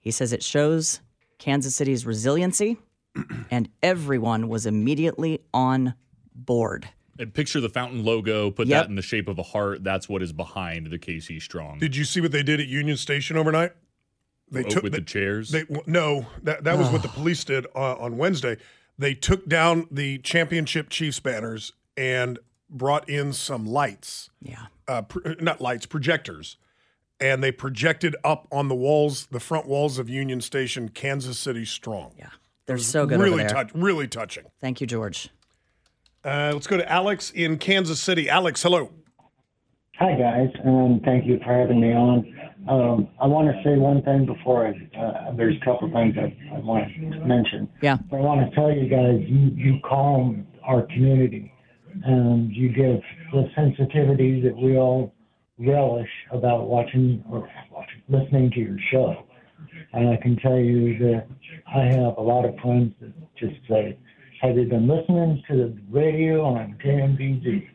He 0.00 0.10
says 0.10 0.32
it 0.32 0.42
shows 0.42 1.00
Kansas 1.38 1.74
City's 1.76 2.06
resiliency, 2.06 2.78
and 3.50 3.68
everyone 3.82 4.48
was 4.48 4.66
immediately 4.66 5.40
on 5.52 5.94
board. 6.34 6.88
And 7.18 7.32
picture 7.32 7.60
the 7.60 7.68
fountain 7.68 8.04
logo, 8.04 8.50
put 8.50 8.66
Yep. 8.66 8.82
that 8.84 8.88
in 8.90 8.96
the 8.96 9.02
shape 9.02 9.28
of 9.28 9.38
a 9.38 9.42
heart. 9.44 9.84
That's 9.84 10.08
what 10.08 10.20
is 10.22 10.32
behind 10.32 10.88
the 10.88 10.98
KC 10.98 11.40
Strong. 11.40 11.78
Did 11.78 11.94
you 11.94 12.04
see 12.04 12.20
what 12.20 12.32
they 12.32 12.42
did 12.42 12.60
at 12.60 12.66
Union 12.66 12.96
Station 12.96 13.36
overnight? 13.36 13.72
They 14.50 14.62
took 14.62 14.82
with 14.82 14.92
they- 14.92 14.98
the 14.98 15.04
chairs? 15.04 15.50
They 15.50 15.64
no, 15.86 16.26
that 16.42 16.64
that 16.64 16.76
was 16.78 16.88
what 16.90 17.02
the 17.02 17.08
police 17.20 17.44
did 17.44 17.66
uh, 17.74 17.94
on 17.96 18.16
Wednesday. 18.16 18.56
They 18.98 19.14
took 19.14 19.48
down 19.48 19.88
the 19.90 20.18
championship 20.18 20.88
Chiefs 20.88 21.20
banners 21.20 21.72
and 21.96 22.38
brought 22.70 23.08
in 23.08 23.32
some 23.32 23.66
lights. 23.66 24.30
Yeah. 24.40 24.66
Uh, 24.86 25.02
pr- 25.02 25.30
not 25.40 25.60
lights, 25.60 25.86
projectors, 25.86 26.56
and 27.20 27.42
they 27.42 27.50
projected 27.52 28.14
up 28.22 28.46
on 28.52 28.68
the 28.68 28.74
walls, 28.74 29.26
the 29.26 29.40
front 29.40 29.66
walls 29.66 29.98
of 29.98 30.08
Union 30.08 30.40
Station, 30.40 30.88
Kansas 30.90 31.38
City 31.38 31.64
strong. 31.64 32.12
Yeah, 32.18 32.28
they're 32.66 32.78
so 32.78 33.06
good. 33.06 33.18
Really 33.18 33.40
over 33.40 33.42
there. 33.42 33.48
touch, 33.48 33.70
really 33.74 34.06
touching. 34.06 34.44
Thank 34.60 34.80
you, 34.80 34.86
George. 34.86 35.30
Uh, 36.24 36.50
let's 36.52 36.66
go 36.66 36.76
to 36.76 36.90
Alex 36.90 37.30
in 37.30 37.58
Kansas 37.58 38.00
City. 38.00 38.28
Alex, 38.28 38.62
hello. 38.62 38.90
Hi, 39.98 40.14
guys, 40.18 40.50
and 40.64 41.02
thank 41.02 41.24
you 41.24 41.38
for 41.38 41.52
having 41.52 41.80
me 41.80 41.92
on. 41.94 42.33
Um, 42.68 43.08
I 43.20 43.26
want 43.26 43.48
to 43.48 43.62
say 43.62 43.76
one 43.76 44.02
thing 44.02 44.24
before 44.24 44.66
I, 44.66 44.98
uh, 44.98 45.32
there's 45.36 45.56
a 45.60 45.64
couple 45.64 45.90
things 45.92 46.14
I, 46.16 46.34
I 46.54 46.60
want 46.60 46.88
to 46.94 47.24
mention. 47.26 47.68
Yeah. 47.82 47.98
But 48.10 48.16
I 48.16 48.20
want 48.20 48.48
to 48.48 48.54
tell 48.54 48.72
you 48.72 48.88
guys, 48.88 49.20
you, 49.28 49.50
you 49.54 49.80
calm 49.86 50.46
our 50.62 50.82
community, 50.82 51.52
and 52.04 52.50
you 52.50 52.70
give 52.70 53.00
the 53.32 53.50
sensitivity 53.54 54.40
that 54.40 54.56
we 54.56 54.76
all 54.76 55.12
relish 55.58 56.08
about 56.32 56.66
watching 56.66 57.22
or 57.30 57.48
watching, 57.70 58.02
listening 58.08 58.50
to 58.52 58.60
your 58.60 58.78
show. 58.90 59.24
And 59.92 60.08
I 60.08 60.16
can 60.16 60.36
tell 60.36 60.58
you 60.58 60.98
that 60.98 61.26
I 61.66 61.84
have 61.84 62.16
a 62.16 62.22
lot 62.22 62.44
of 62.44 62.56
friends 62.60 62.94
that 63.00 63.12
just 63.36 63.54
say, 63.68 63.98
have 64.40 64.56
you 64.56 64.64
been 64.64 64.88
listening 64.88 65.42
to 65.48 65.56
the 65.56 65.78
radio 65.90 66.42
on 66.44 66.76
KMBZ 66.84 67.68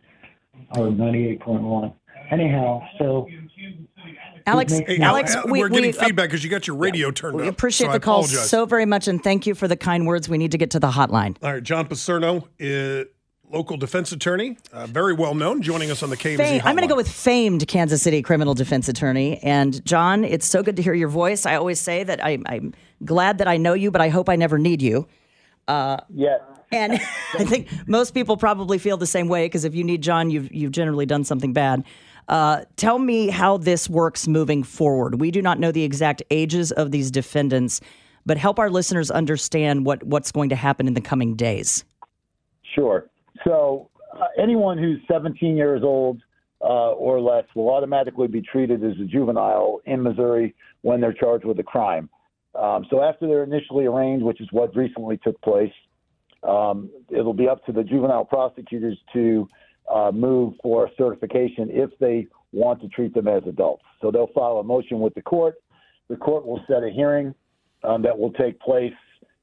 or 0.78 0.88
98.1? 0.88 1.94
Anyhow, 2.32 2.82
so. 2.98 3.28
Alex, 4.50 4.74
Hey, 4.74 4.98
me- 4.98 5.04
Alex, 5.04 5.36
we- 5.46 5.60
we're 5.60 5.70
getting 5.70 5.86
we- 5.88 5.92
feedback 5.94 6.30
because 6.30 6.44
you 6.44 6.50
got 6.50 6.68
your 6.68 6.76
radio 6.76 7.12
turned 7.12 7.36
We 7.38 7.44
up. 7.48 7.50
appreciate 7.54 7.88
so 7.88 7.94
the 7.94 8.00
call 8.00 8.24
so 8.24 8.66
very 8.66 8.86
much, 8.86 9.08
and 9.08 9.24
thank 9.24 9.46
you 9.48 9.56
for 9.56 9.68
the 9.68 9.76
kind 9.78 10.06
words. 10.08 10.28
We 10.30 10.38
need 10.38 10.52
to 10.52 10.58
get 10.58 10.72
to 10.72 10.80
the 10.80 10.90
hotline. 10.92 11.36
All 11.44 11.54
right, 11.54 11.64
John 11.64 11.88
Picerno, 11.88 12.44
uh, 12.62 13.06
local 13.52 13.78
defense 13.78 14.12
attorney, 14.12 14.58
uh, 14.74 14.86
very 14.88 15.14
well 15.14 15.34
known, 15.34 15.62
joining 15.62 15.90
us 15.92 16.04
on 16.04 16.10
the 16.10 16.18
KMZ. 16.18 16.38
Fame, 16.38 16.62
I'm 16.66 16.76
going 16.76 16.88
to 16.88 16.92
go 16.92 16.96
with 16.96 17.10
famed 17.10 17.68
Kansas 17.68 18.02
City 18.02 18.22
criminal 18.22 18.54
defense 18.54 18.88
attorney. 18.88 19.38
And 19.44 19.84
John, 19.86 20.24
it's 20.24 20.48
so 20.48 20.62
good 20.64 20.76
to 20.76 20.82
hear 20.82 20.94
your 20.94 21.10
voice. 21.10 21.46
I 21.46 21.56
always 21.56 21.80
say 21.80 22.04
that 22.04 22.24
I, 22.24 22.38
I'm 22.46 22.74
glad 23.04 23.40
that 23.40 23.48
I 23.48 23.58
know 23.58 23.74
you, 23.74 23.90
but 23.92 24.02
I 24.02 24.10
hope 24.10 24.30
I 24.30 24.36
never 24.36 24.58
need 24.60 24.82
you. 24.82 25.08
Uh, 25.68 25.98
yeah. 26.14 26.38
And 26.72 26.94
I 27.34 27.44
think 27.46 27.68
most 27.88 28.14
people 28.14 28.38
probably 28.38 28.78
feel 28.78 28.98
the 28.98 29.08
same 29.08 29.28
way 29.28 29.46
because 29.46 29.66
if 29.66 29.74
you 29.74 29.84
need 29.84 30.04
John, 30.04 30.30
you've 30.30 30.52
you've 30.54 30.72
generally 30.72 31.08
done 31.08 31.24
something 31.24 31.52
bad. 31.54 31.84
Uh, 32.30 32.64
tell 32.76 33.00
me 33.00 33.28
how 33.28 33.58
this 33.58 33.90
works 33.90 34.28
moving 34.28 34.64
forward. 34.64 35.20
We 35.20 35.32
do 35.32 35.42
not 35.42 35.60
know 35.60 35.72
the 35.72 35.84
exact 35.84 36.22
ages 36.30 36.72
of 36.72 36.92
these 36.92 37.10
defendants, 37.10 37.82
but 38.26 38.38
help 38.38 38.60
our 38.60 38.70
listeners 38.70 39.10
understand 39.10 39.86
what 39.86 40.04
what's 40.04 40.32
going 40.32 40.50
to 40.50 40.56
happen 40.56 40.88
in 40.88 40.94
the 40.94 41.02
coming 41.02 41.36
days. 41.36 41.84
Sure. 42.76 43.10
So, 43.44 43.90
uh, 44.14 44.26
anyone 44.42 44.78
who's 44.78 45.00
17 45.12 45.58
years 45.58 45.82
old 45.84 46.22
uh, 46.62 46.92
or 46.92 47.20
less 47.20 47.46
will 47.56 47.70
automatically 47.70 48.28
be 48.28 48.42
treated 48.42 48.84
as 48.84 48.94
a 49.02 49.06
juvenile 49.06 49.82
in 49.86 50.04
Missouri 50.04 50.54
when 50.82 51.02
they're 51.02 51.14
charged 51.14 51.46
with 51.46 51.58
a 51.60 51.64
crime. 51.64 52.10
Um, 52.56 52.86
so 52.90 53.02
after 53.02 53.28
they're 53.28 53.44
initially 53.44 53.86
arraigned, 53.86 54.24
which 54.24 54.42
is 54.42 54.48
what 54.52 54.76
recently 54.76 55.18
took 55.24 55.40
place, 55.42 55.72
um, 56.44 56.90
it'll 57.10 57.34
be 57.34 57.48
up 57.48 57.66
to 57.66 57.72
the 57.72 57.84
juvenile 57.84 58.26
prosecutors 58.26 58.98
to 59.14 59.48
uh, 59.94 60.12
move 60.12 60.54
for 60.62 60.90
certification 60.98 61.70
if 61.72 61.90
they 62.00 62.28
want 62.52 62.82
to 62.82 62.88
treat 62.90 63.14
them 63.14 63.28
as 63.28 63.44
adults. 63.48 63.84
So 64.02 64.12
they'll 64.12 64.32
file 64.34 64.58
a 64.58 64.64
motion 64.64 65.00
with 65.00 65.14
the 65.14 65.22
court. 65.22 65.56
The 66.10 66.16
court 66.16 66.46
will 66.46 66.62
set 66.68 66.84
a 66.84 66.90
hearing 66.90 67.34
um, 67.84 68.02
that 68.04 68.18
will 68.18 68.32
take 68.34 68.60
place. 68.60 68.94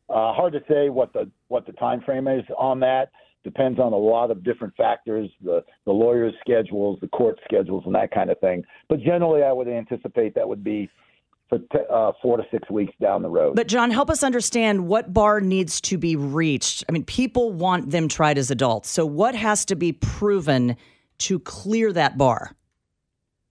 Uh, 0.09 0.33
hard 0.33 0.53
to 0.53 0.61
say 0.69 0.89
what 0.89 1.13
the 1.13 1.31
what 1.49 1.67
the 1.67 1.73
time 1.73 2.01
frame 2.03 2.29
is 2.29 2.43
on 2.59 2.81
that. 2.81 3.11
Depends 3.45 3.79
on 3.79 3.93
a 3.93 3.97
lot 3.97 4.31
of 4.31 4.43
different 4.43 4.75
factors, 4.77 5.31
the 5.43 5.65
the 5.85 5.93
lawyers' 5.93 6.35
schedules, 6.41 6.99
the 7.01 7.09
court 7.09 7.39
schedules, 7.45 7.85
and 7.87 7.95
that 7.95 8.11
kind 8.11 8.31
of 8.31 8.39
thing. 8.41 8.65
But 8.89 9.01
generally, 9.01 9.43
I 9.43 9.53
would 9.53 9.69
anticipate 9.69 10.35
that 10.35 10.49
would 10.49 10.65
be 10.65 10.89
for 11.49 11.59
t- 11.59 11.79
uh, 11.91 12.13
four 12.21 12.37
to 12.37 12.45
six 12.51 12.69
weeks 12.71 12.93
down 13.01 13.23
the 13.23 13.29
road. 13.29 13.57
But 13.57 13.69
John, 13.69 13.91
help 13.91 14.11
us 14.11 14.23
understand 14.23 14.87
what 14.87 15.13
bar 15.13 15.41
needs 15.41 15.81
to 15.83 15.99
be 15.99 16.17
reached. 16.17 16.85
I 16.89 16.93
mean, 16.93 17.05
people 17.05 17.53
want 17.53 17.91
them 17.91 18.09
tried 18.09 18.39
as 18.39 18.51
adults. 18.51 18.91
So 18.91 19.07
what 19.07 19.35
has 19.35 19.65
to 19.67 19.77
be 19.77 19.93
proven 19.93 20.77
to 21.19 21.39
clear 21.41 21.93
that 21.93 22.19
bar? 22.19 22.53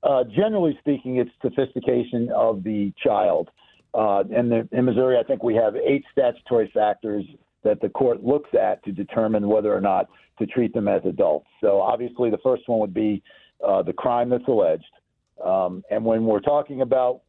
Uh, 0.04 0.24
generally 0.24 0.78
speaking, 0.80 1.18
it's 1.18 1.32
sophistication 1.42 2.30
of 2.36 2.64
the 2.64 2.94
child. 3.04 3.50
Uh, 3.94 4.24
and 4.36 4.52
the, 4.52 4.68
in 4.72 4.86
Missouri, 4.86 5.18
I 5.18 5.24
think 5.24 5.42
we 5.42 5.56
have 5.56 5.76
eight 5.76 6.04
statutory 6.12 6.70
factors 6.74 7.24
that 7.64 7.82
the 7.82 7.90
court 7.90 8.24
looks 8.24 8.50
at 8.54 8.84
to 8.84 8.92
determine 8.92 9.48
whether 9.48 9.74
or 9.74 9.82
not 9.82 10.08
to 10.38 10.46
treat 10.46 10.74
them 10.74 10.88
as 10.88 11.02
adults. 11.06 11.48
So 11.62 11.82
obviously, 11.82 12.30
the 12.30 12.38
first 12.44 12.64
one 12.68 12.80
would 12.80 12.94
be 12.94 13.24
uh, 13.66 13.82
the 13.82 13.94
crime 13.94 14.30
that's 14.30 14.48
alleged. 14.48 14.84
Um, 15.44 15.84
and 15.90 16.06
when 16.06 16.26
we're 16.26 16.40
talking 16.40 16.82
about 16.82 17.22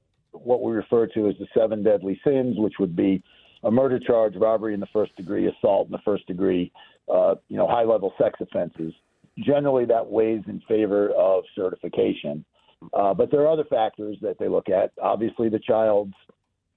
what 0.45 0.63
we 0.63 0.73
refer 0.73 1.07
to 1.09 1.29
as 1.29 1.35
the 1.39 1.47
seven 1.57 1.83
deadly 1.83 2.21
sins, 2.25 2.57
which 2.59 2.75
would 2.79 2.97
be 2.97 3.23
a 3.65 3.71
murder 3.71 3.99
charge, 3.99 4.35
robbery 4.37 4.75
in 4.75 4.81
the 4.81 4.87
first 4.93 5.15
degree, 5.17 5.49
assault 5.49 5.87
in 5.87 5.93
the 5.93 5.99
first 6.05 6.27
degree, 6.27 6.73
uh, 7.13 7.35
you 7.49 7.57
know, 7.57 7.67
high 7.67 7.85
level 7.85 8.13
sex 8.21 8.39
offenses. 8.41 8.93
Generally, 9.39 9.87
that 9.87 10.07
weighs 10.07 10.43
in 10.47 10.63
favor 10.69 11.11
of 11.11 11.45
certification. 11.55 12.45
Uh, 12.93 13.13
but 13.15 13.31
there 13.31 13.41
are 13.41 13.49
other 13.49 13.65
factors 13.65 14.17
that 14.23 14.39
they 14.39 14.49
look 14.49 14.69
at. 14.69 14.93
Obviously, 15.03 15.49
the 15.49 15.59
child's 15.59 16.15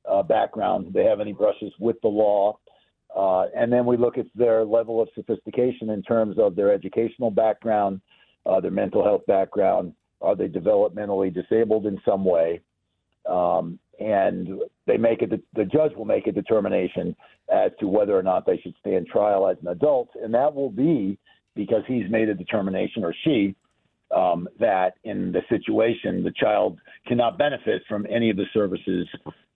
uh, 0.09 0.23
background, 0.23 0.85
do 0.85 0.91
they 0.91 1.05
have 1.05 1.19
any 1.19 1.33
brushes 1.33 1.71
with 1.79 1.99
the 2.01 2.07
law? 2.07 2.57
Uh, 3.15 3.45
and 3.55 3.71
then 3.71 3.85
we 3.85 3.97
look 3.97 4.17
at 4.17 4.25
their 4.35 4.63
level 4.63 5.01
of 5.01 5.09
sophistication 5.15 5.89
in 5.89 6.01
terms 6.03 6.37
of 6.39 6.55
their 6.55 6.71
educational 6.71 7.31
background, 7.31 8.01
uh, 8.45 8.59
their 8.59 8.71
mental 8.71 9.03
health 9.03 9.25
background. 9.27 9.93
Are 10.21 10.35
they 10.35 10.47
developmentally 10.47 11.33
disabled 11.33 11.85
in 11.85 11.99
some 12.05 12.23
way? 12.25 12.61
Um, 13.27 13.79
and 13.99 14.47
they 14.87 14.97
make 14.97 15.21
it. 15.21 15.31
The 15.53 15.65
judge 15.65 15.93
will 15.95 16.05
make 16.05 16.27
a 16.27 16.31
determination 16.31 17.15
as 17.51 17.71
to 17.79 17.87
whether 17.87 18.17
or 18.17 18.23
not 18.23 18.45
they 18.45 18.57
should 18.57 18.75
stand 18.79 19.07
trial 19.07 19.47
as 19.47 19.57
an 19.61 19.67
adult, 19.67 20.09
and 20.21 20.33
that 20.33 20.53
will 20.53 20.69
be 20.69 21.17
because 21.55 21.83
he's 21.87 22.09
made 22.09 22.29
a 22.29 22.33
determination 22.33 23.03
or 23.03 23.13
she 23.23 23.55
um, 24.15 24.47
that 24.59 24.93
in 25.03 25.31
the 25.31 25.41
situation 25.49 26.23
the 26.23 26.31
child 26.31 26.79
cannot 27.07 27.37
benefit 27.37 27.83
from 27.87 28.07
any 28.09 28.29
of 28.29 28.37
the 28.37 28.45
services 28.53 29.07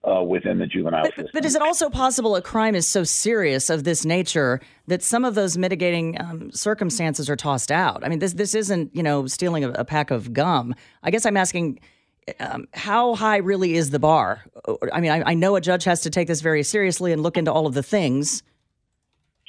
uh, 0.04 0.22
within 0.22 0.58
the 0.58 0.66
juvenile 0.66 1.02
but, 1.02 1.14
system. 1.14 1.30
But 1.32 1.44
is 1.44 1.54
it 1.54 1.62
also 1.62 1.88
possible 1.88 2.36
a 2.36 2.42
crime 2.42 2.74
is 2.74 2.86
so 2.86 3.04
serious 3.04 3.70
of 3.70 3.84
this 3.84 4.04
nature 4.04 4.60
that 4.86 5.02
some 5.02 5.24
of 5.24 5.34
those 5.34 5.56
mitigating 5.56 6.20
um, 6.20 6.52
circumstances 6.52 7.28
are 7.30 7.36
tossed 7.36 7.72
out? 7.72 8.04
I 8.04 8.08
mean, 8.08 8.18
this 8.18 8.34
this 8.34 8.54
isn't 8.54 8.94
you 8.94 9.02
know 9.02 9.26
stealing 9.26 9.64
a, 9.64 9.70
a 9.70 9.84
pack 9.84 10.10
of 10.10 10.32
gum. 10.32 10.74
I 11.02 11.10
guess 11.10 11.26
I'm 11.26 11.36
asking 11.36 11.80
um, 12.40 12.66
how 12.72 13.14
high 13.14 13.38
really 13.38 13.74
is 13.74 13.90
the 13.90 13.98
bar? 13.98 14.44
I 14.92 15.00
mean, 15.00 15.10
I, 15.10 15.30
I, 15.30 15.34
know 15.34 15.56
a 15.56 15.60
judge 15.60 15.84
has 15.84 16.00
to 16.02 16.10
take 16.10 16.28
this 16.28 16.40
very 16.40 16.62
seriously 16.62 17.12
and 17.12 17.22
look 17.22 17.36
into 17.36 17.52
all 17.52 17.66
of 17.66 17.74
the 17.74 17.82
things. 17.82 18.42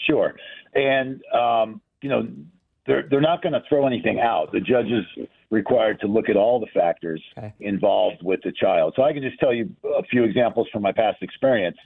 Sure, 0.07 0.35
and 0.73 1.21
um, 1.33 1.81
you 2.01 2.09
know 2.09 2.27
they're 2.85 3.07
they're 3.09 3.21
not 3.21 3.41
going 3.41 3.53
to 3.53 3.61
throw 3.67 3.87
anything 3.87 4.19
out. 4.19 4.51
The 4.51 4.59
judge 4.59 4.87
is 4.87 5.27
required 5.51 5.99
to 6.01 6.07
look 6.07 6.29
at 6.29 6.35
all 6.35 6.59
the 6.59 6.67
factors 6.73 7.21
okay. 7.37 7.53
involved 7.59 8.17
with 8.23 8.41
the 8.43 8.51
child. 8.51 8.93
So 8.95 9.03
I 9.03 9.13
can 9.13 9.21
just 9.21 9.39
tell 9.39 9.53
you 9.53 9.69
a 9.97 10.03
few 10.03 10.23
examples 10.23 10.67
from 10.71 10.81
my 10.81 10.91
past 10.91 11.21
experience. 11.21 11.77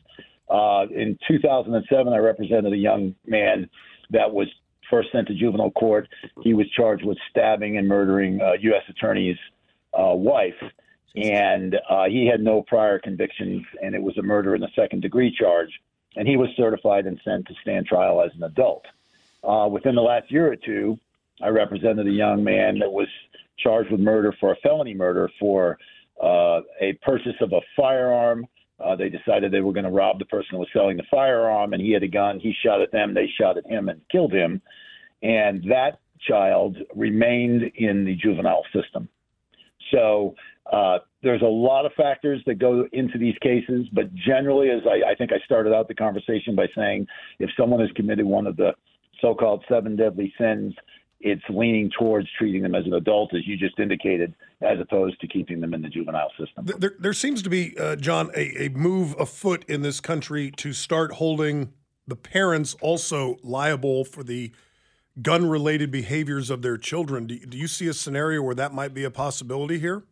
Uh, 0.49 0.85
in 0.89 1.17
2007, 1.27 2.11
I 2.11 2.17
represented 2.17 2.73
a 2.73 2.77
young 2.77 3.13
man 3.27 3.69
that 4.09 4.31
was 4.31 4.47
first 4.89 5.09
sent 5.11 5.27
to 5.27 5.35
juvenile 5.35 5.71
court. 5.71 6.07
He 6.41 6.53
was 6.53 6.67
charged 6.71 7.05
with 7.05 7.17
stabbing 7.29 7.77
and 7.77 7.87
murdering 7.87 8.41
a 8.41 8.53
U.S. 8.59 8.81
attorney's 8.89 9.37
uh, 9.93 10.13
wife, 10.13 10.61
and 11.15 11.75
uh, 11.89 12.05
he 12.05 12.27
had 12.27 12.41
no 12.41 12.61
prior 12.61 12.99
convictions, 12.99 13.65
and 13.81 13.95
it 13.95 14.01
was 14.01 14.17
a 14.17 14.21
murder 14.21 14.55
in 14.55 14.61
the 14.61 14.69
second 14.75 15.01
degree 15.01 15.35
charge. 15.35 15.69
And 16.15 16.27
he 16.27 16.37
was 16.37 16.49
certified 16.57 17.05
and 17.05 17.19
sent 17.23 17.47
to 17.47 17.53
stand 17.61 17.85
trial 17.85 18.21
as 18.21 18.31
an 18.35 18.43
adult. 18.43 18.85
Uh, 19.43 19.67
within 19.71 19.95
the 19.95 20.01
last 20.01 20.31
year 20.31 20.51
or 20.51 20.55
two, 20.55 20.97
I 21.41 21.49
represented 21.49 22.07
a 22.07 22.11
young 22.11 22.43
man 22.43 22.79
that 22.79 22.91
was 22.91 23.07
charged 23.57 23.91
with 23.91 24.01
murder 24.01 24.33
for 24.39 24.51
a 24.51 24.55
felony 24.57 24.93
murder 24.93 25.29
for 25.39 25.77
uh, 26.21 26.61
a 26.81 26.93
purchase 27.01 27.35
of 27.41 27.53
a 27.53 27.61
firearm. 27.75 28.45
Uh, 28.83 28.95
they 28.95 29.09
decided 29.09 29.51
they 29.51 29.61
were 29.61 29.73
going 29.73 29.85
to 29.85 29.91
rob 29.91 30.19
the 30.19 30.25
person 30.25 30.49
who 30.51 30.59
was 30.59 30.67
selling 30.73 30.97
the 30.97 31.03
firearm, 31.11 31.73
and 31.73 31.81
he 31.81 31.91
had 31.91 32.03
a 32.03 32.07
gun. 32.07 32.39
He 32.39 32.53
shot 32.63 32.81
at 32.81 32.91
them. 32.91 33.13
They 33.13 33.29
shot 33.39 33.57
at 33.57 33.65
him 33.67 33.89
and 33.89 34.01
killed 34.11 34.33
him. 34.33 34.61
And 35.21 35.63
that 35.69 35.99
child 36.27 36.77
remained 36.95 37.63
in 37.75 38.05
the 38.05 38.15
juvenile 38.15 38.65
system. 38.73 39.09
So 39.91 40.35
uh, 40.71 40.99
there's 41.23 41.41
a 41.41 41.45
lot 41.45 41.85
of 41.85 41.91
factors 41.93 42.41
that 42.45 42.59
go 42.59 42.87
into 42.93 43.17
these 43.17 43.35
cases, 43.41 43.87
but 43.91 44.13
generally, 44.13 44.69
as 44.69 44.81
I, 44.85 45.11
I 45.11 45.15
think 45.15 45.31
I 45.31 45.39
started 45.45 45.73
out 45.73 45.87
the 45.87 45.95
conversation 45.95 46.55
by 46.55 46.67
saying, 46.75 47.07
if 47.39 47.49
someone 47.57 47.79
has 47.79 47.89
committed 47.95 48.25
one 48.25 48.47
of 48.47 48.55
the 48.55 48.73
so-called 49.21 49.63
seven 49.67 49.95
deadly 49.95 50.33
sins, 50.37 50.73
it's 51.21 51.43
leaning 51.49 51.91
towards 51.99 52.27
treating 52.37 52.61
them 52.61 52.75
as 52.75 52.85
an 52.85 52.93
adult, 52.93 53.33
as 53.35 53.41
you 53.45 53.57
just 53.57 53.77
indicated, 53.79 54.33
as 54.61 54.79
opposed 54.79 55.19
to 55.19 55.27
keeping 55.27 55.59
them 55.59 55.73
in 55.73 55.81
the 55.81 55.89
juvenile 55.89 56.31
system. 56.39 56.65
There, 56.65 56.93
there 56.97 57.13
seems 57.13 57.41
to 57.41 57.49
be, 57.49 57.77
uh, 57.77 57.97
John, 57.97 58.31
a, 58.35 58.65
a 58.65 58.69
move 58.69 59.15
afoot 59.19 59.65
in 59.67 59.81
this 59.81 59.99
country 59.99 60.51
to 60.51 60.71
start 60.71 61.13
holding 61.13 61.73
the 62.07 62.15
parents 62.15 62.75
also 62.81 63.37
liable 63.43 64.05
for 64.05 64.23
the 64.23 64.51
gun 65.21 65.49
related 65.49 65.91
behaviors 65.91 66.49
of 66.49 66.61
their 66.61 66.77
children. 66.77 67.27
Do, 67.27 67.37
do, 67.39 67.57
you 67.57 67.67
see 67.67 67.87
a 67.87 67.93
scenario 67.93 68.41
where 68.41 68.55
that 68.55 68.73
might 68.73 68.93
be 68.93 69.03
a 69.03 69.11
possibility 69.11 69.79
here? 69.79 70.03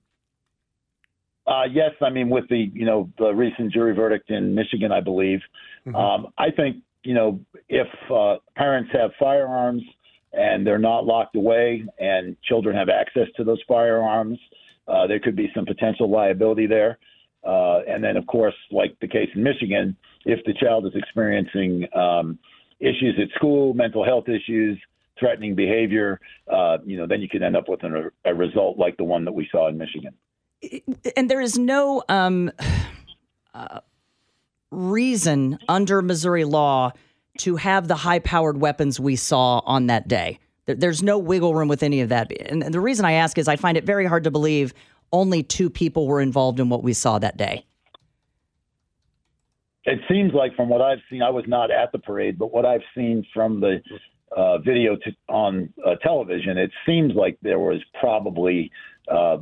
Uh, 1.45 1.63
yes, 1.71 1.91
I 2.01 2.09
mean 2.09 2.29
with 2.29 2.47
the 2.49 2.69
you 2.73 2.85
know 2.85 3.09
the 3.17 3.31
recent 3.33 3.71
jury 3.71 3.95
verdict 3.95 4.29
in 4.29 4.53
Michigan, 4.53 4.91
I 4.91 4.99
believe. 4.99 5.39
Mm-hmm. 5.85 5.95
Um, 5.95 6.27
I 6.37 6.51
think 6.51 6.77
you 7.03 7.13
know 7.13 7.39
if 7.69 7.87
uh, 8.13 8.35
parents 8.55 8.89
have 8.93 9.11
firearms 9.17 9.83
and 10.33 10.67
they're 10.67 10.77
not 10.77 11.05
locked 11.05 11.35
away, 11.35 11.83
and 11.99 12.35
children 12.43 12.75
have 12.75 12.89
access 12.89 13.27
to 13.37 13.43
those 13.43 13.61
firearms, 13.67 14.37
uh, 14.87 15.07
there 15.07 15.19
could 15.19 15.35
be 15.35 15.49
some 15.55 15.65
potential 15.65 16.09
liability 16.09 16.67
there. 16.67 16.97
Uh, 17.45 17.79
and 17.87 18.03
then, 18.03 18.17
of 18.17 18.27
course, 18.27 18.53
like 18.71 18.95
the 18.99 19.07
case 19.07 19.29
in 19.33 19.41
Michigan, 19.41 19.95
if 20.25 20.43
the 20.45 20.53
child 20.53 20.85
is 20.85 20.91
experiencing 20.95 21.87
um, 21.95 22.37
issues 22.79 23.19
at 23.21 23.29
school, 23.35 23.73
mental 23.73 24.03
health 24.03 24.25
issues, 24.29 24.79
threatening 25.19 25.55
behavior, 25.55 26.19
uh, 26.51 26.77
you 26.85 26.97
know, 26.97 27.07
then 27.07 27.21
you 27.21 27.29
could 27.29 27.43
end 27.43 27.55
up 27.55 27.67
with 27.67 27.83
an, 27.83 28.09
a 28.25 28.33
result 28.33 28.77
like 28.77 28.97
the 28.97 29.03
one 29.03 29.25
that 29.25 29.31
we 29.31 29.47
saw 29.51 29.67
in 29.67 29.77
Michigan. 29.77 30.13
And 31.15 31.29
there 31.29 31.41
is 31.41 31.57
no 31.57 32.03
um, 32.09 32.51
uh, 33.53 33.79
reason 34.71 35.59
under 35.67 36.01
Missouri 36.01 36.43
law 36.43 36.91
to 37.39 37.55
have 37.55 37.87
the 37.87 37.95
high 37.95 38.19
powered 38.19 38.59
weapons 38.59 38.99
we 38.99 39.15
saw 39.15 39.59
on 39.59 39.87
that 39.87 40.07
day. 40.07 40.39
There's 40.65 41.01
no 41.01 41.17
wiggle 41.17 41.55
room 41.55 41.69
with 41.69 41.81
any 41.81 42.01
of 42.01 42.09
that. 42.09 42.31
And 42.49 42.61
the 42.61 42.81
reason 42.81 43.05
I 43.05 43.13
ask 43.13 43.37
is 43.37 43.47
I 43.47 43.55
find 43.55 43.77
it 43.77 43.85
very 43.85 44.05
hard 44.05 44.25
to 44.25 44.31
believe 44.31 44.73
only 45.13 45.41
two 45.41 45.69
people 45.69 46.07
were 46.07 46.19
involved 46.19 46.59
in 46.59 46.67
what 46.69 46.83
we 46.83 46.93
saw 46.93 47.19
that 47.19 47.37
day. 47.37 47.65
It 49.87 49.99
seems 50.11 50.33
like, 50.33 50.53
from 50.55 50.67
what 50.67 50.81
I've 50.81 50.99
seen, 51.09 51.21
I 51.21 51.29
was 51.29 51.45
not 51.47 51.71
at 51.71 51.93
the 51.93 51.99
parade, 51.99 52.37
but 52.37 52.53
what 52.53 52.65
I've 52.65 52.81
seen 52.93 53.25
from 53.33 53.61
the 53.61 53.81
uh, 54.35 54.57
video 54.57 54.97
to, 54.97 55.11
on 55.29 55.73
uh, 55.85 55.95
television, 56.03 56.57
it 56.57 56.71
seems 56.85 57.13
like 57.15 57.37
there 57.41 57.59
was 57.59 57.81
probably, 57.97 58.69
uh, 59.09 59.37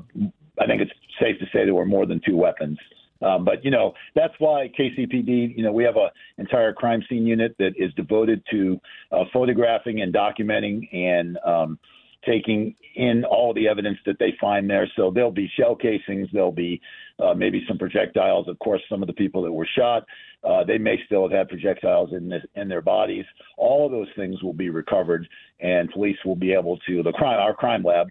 I 0.62 0.68
think 0.68 0.82
it's 0.84 0.92
safe 1.20 1.40
to 1.40 1.46
say 1.46 1.66
there 1.66 1.74
were 1.74 1.86
more 1.86 2.06
than 2.06 2.22
two 2.24 2.38
weapons. 2.38 2.78
Um, 3.22 3.46
but 3.46 3.64
you 3.64 3.72
know 3.72 3.94
that's 4.14 4.34
why 4.40 4.70
KCPD, 4.78 5.58
you 5.58 5.64
know, 5.64 5.72
we 5.72 5.84
have 5.86 5.96
an 5.96 6.10
entire 6.38 6.74
crime 6.74 7.02
scene 7.10 7.26
unit 7.26 7.56
that 7.60 7.72
is 7.78 7.94
devoted 7.96 8.44
to 8.52 8.80
uh, 9.12 9.24
photographing 9.32 10.02
and 10.02 10.14
documenting 10.14 10.94
and 10.94 11.38
um, 11.46 11.80
taking 12.26 12.76
in 12.96 13.24
all 13.24 13.54
the 13.54 13.68
evidence 13.68 13.98
that 14.06 14.20
they 14.20 14.34
find 14.40 14.70
there. 14.70 14.90
So 14.96 15.12
there'll 15.12 15.32
be 15.32 15.50
shell 15.58 15.76
casings, 15.76 16.28
there'll 16.34 16.52
be 16.52 16.82
uh, 17.20 17.34
maybe 17.34 17.64
some 17.68 17.78
projectiles. 17.78 18.48
Of 18.48 18.60
course, 18.60 18.82
some 18.90 19.02
of 19.02 19.08
the 19.08 19.14
people 19.14 19.42
that 19.44 19.52
were 19.52 19.68
shot, 19.78 20.04
uh, 20.44 20.64
they 20.64 20.78
may 20.78 20.98
still 21.06 21.24
have 21.24 21.32
had 21.32 21.50
projectiles 21.50 22.12
in 22.14 22.30
this, 22.30 22.44
in 22.56 22.68
their 22.68 22.82
bodies. 22.82 23.26
All 23.58 23.86
of 23.86 23.92
those 23.92 24.10
things 24.16 24.42
will 24.44 24.54
be 24.54 24.70
recovered, 24.70 25.28
and 25.60 25.90
police 25.92 26.18
will 26.26 26.36
be 26.36 26.54
able 26.54 26.78
to 26.88 27.04
the 27.04 27.12
crime 27.12 27.40
our 27.40 27.54
crime 27.54 27.84
lab 27.84 28.08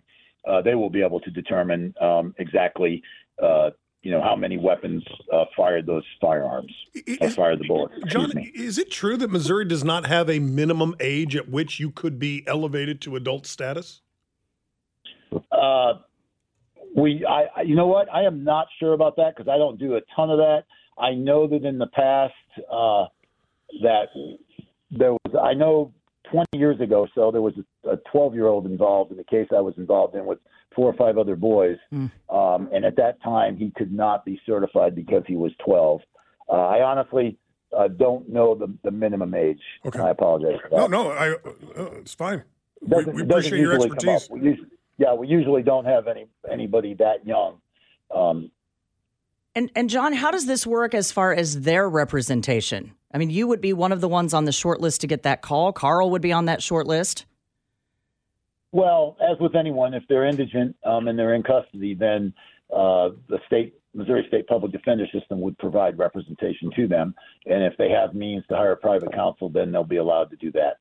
uh, 0.46 0.62
they 0.62 0.74
will 0.74 0.90
be 0.90 1.02
able 1.02 1.20
to 1.20 1.30
determine 1.30 1.94
um, 2.00 2.34
exactly, 2.38 3.02
uh, 3.42 3.70
you 4.02 4.10
know, 4.10 4.20
how 4.20 4.36
many 4.36 4.58
weapons 4.58 5.02
uh, 5.32 5.44
fired 5.56 5.86
those 5.86 6.04
firearms, 6.20 6.72
or 7.20 7.30
fired 7.30 7.58
the 7.58 7.66
bullets. 7.66 7.94
John, 8.06 8.30
me. 8.34 8.52
is 8.54 8.76
it 8.76 8.90
true 8.90 9.16
that 9.16 9.30
Missouri 9.30 9.64
does 9.64 9.84
not 9.84 10.06
have 10.06 10.28
a 10.28 10.38
minimum 10.38 10.94
age 11.00 11.34
at 11.34 11.48
which 11.48 11.80
you 11.80 11.90
could 11.90 12.18
be 12.18 12.44
elevated 12.46 13.00
to 13.02 13.16
adult 13.16 13.46
status? 13.46 14.02
Uh, 15.50 15.94
we, 16.94 17.26
I, 17.28 17.62
you 17.62 17.74
know 17.74 17.87
what? 17.87 18.12
I 18.12 18.22
am 18.22 18.44
not 18.44 18.66
sure 18.78 18.92
about 18.92 19.16
that 19.16 19.35
because 19.37 19.50
I 19.50 19.59
don't 19.59 19.78
do 19.78 19.96
a 19.96 20.00
ton 20.14 20.30
of 20.30 20.38
that. 20.38 20.64
I 20.98 21.12
know 21.12 21.46
that 21.48 21.64
in 21.64 21.78
the 21.78 21.88
past 21.88 22.35
uh, 22.70 23.07
that 23.83 24.07
there 24.90 25.12
was, 25.12 25.35
I 25.42 25.54
know 25.54 25.92
20 26.30 26.46
years 26.54 26.80
ago, 26.80 27.00
or 27.00 27.09
so 27.14 27.30
there 27.30 27.42
was 27.42 27.54
a 27.90 27.96
12 28.12 28.35
year 28.35 28.46
old 28.46 28.66
involved 28.66 29.11
in 29.11 29.16
the 29.16 29.24
case 29.24 29.48
I 29.54 29.61
was 29.61 29.74
involved 29.76 30.14
in 30.14 30.24
with 30.24 30.38
four 30.74 30.88
or 30.88 30.94
five 30.94 31.18
other 31.18 31.37
boys, 31.37 31.76
um, 31.92 32.68
and 32.72 32.85
at 32.85 32.96
that 32.96 33.22
time 33.22 33.57
he 33.57 33.72
could 33.76 33.92
not 33.92 34.24
be 34.24 34.40
certified 34.46 34.94
because 34.94 35.22
he 35.26 35.37
was 35.37 35.52
12. 35.64 36.00
Uh, 36.48 36.52
I 36.52 36.83
honestly 36.83 37.38
uh, 37.76 37.88
don't 37.88 38.28
know 38.28 38.54
the, 38.54 38.72
the 38.85 38.90
minimum 38.90 39.35
age. 39.35 39.61
Okay. 39.85 39.98
I 39.98 40.11
apologize 40.11 40.59
for 40.62 40.70
that. 40.70 40.76
No, 40.76 40.87
no, 40.87 41.11
I, 41.11 41.33
uh, 41.33 41.90
it's 41.96 42.14
fine. 42.14 42.44
We, 42.80 42.88
doesn't, 42.88 43.14
we 43.14 43.22
doesn't 43.22 43.30
appreciate 43.30 43.61
your 43.61 43.72
usually 43.72 43.88
come 43.90 44.09
up. 44.09 44.16
expertise. 44.16 44.59
Yeah, 44.98 45.14
we 45.14 45.26
usually 45.26 45.62
don't 45.62 45.85
have 45.85 46.07
any 46.07 46.26
anybody 46.50 46.94
that 46.94 47.26
young. 47.26 47.61
Um, 48.14 48.50
And 49.57 49.70
and 49.74 49.90
John, 49.90 50.12
how 50.12 50.30
does 50.30 50.46
this 50.46 50.66
work 50.66 50.94
as 50.94 51.12
far 51.12 51.33
as 51.33 51.62
their 51.62 51.88
representation? 51.88 52.92
I 53.12 53.18
mean, 53.18 53.30
you 53.30 53.46
would 53.46 53.61
be 53.61 53.72
one 53.72 53.92
of 53.92 54.00
the 54.00 54.09
ones 54.09 54.35
on 54.35 54.44
the 54.44 54.52
short 54.52 54.80
list 54.80 55.00
to 55.02 55.07
get 55.07 55.22
that 55.22 55.42
call. 55.42 55.72
Carl 55.72 56.11
would 56.11 56.22
be 56.22 56.33
on 56.33 56.46
that 56.46 56.62
short 56.62 56.87
list. 56.87 57.26
well, 58.72 59.16
as 59.20 59.38
with 59.38 59.54
anyone, 59.54 59.94
if 59.94 60.02
they're 60.09 60.26
indigent 60.26 60.74
um, 60.85 61.07
and 61.07 61.16
they're 61.16 61.35
in 61.35 61.44
custody, 61.44 61.94
then 61.94 62.33
uh, 62.74 63.11
the 63.28 63.38
state 63.46 63.74
Missouri 63.94 64.24
State 64.26 64.48
Public 64.48 64.72
Defender 64.72 65.07
System 65.12 65.40
would 65.40 65.57
provide 65.59 65.96
representation 65.96 66.72
to 66.74 66.88
them, 66.88 67.14
and 67.46 67.62
if 67.62 67.76
they 67.78 67.88
have 67.90 68.14
means 68.14 68.44
to 68.48 68.57
hire 68.57 68.72
a 68.72 68.76
private 68.76 69.12
counsel, 69.12 69.48
then 69.48 69.70
they'll 69.70 69.85
be 69.85 69.98
allowed 69.98 70.30
to 70.30 70.37
do 70.37 70.50
that. 70.52 70.78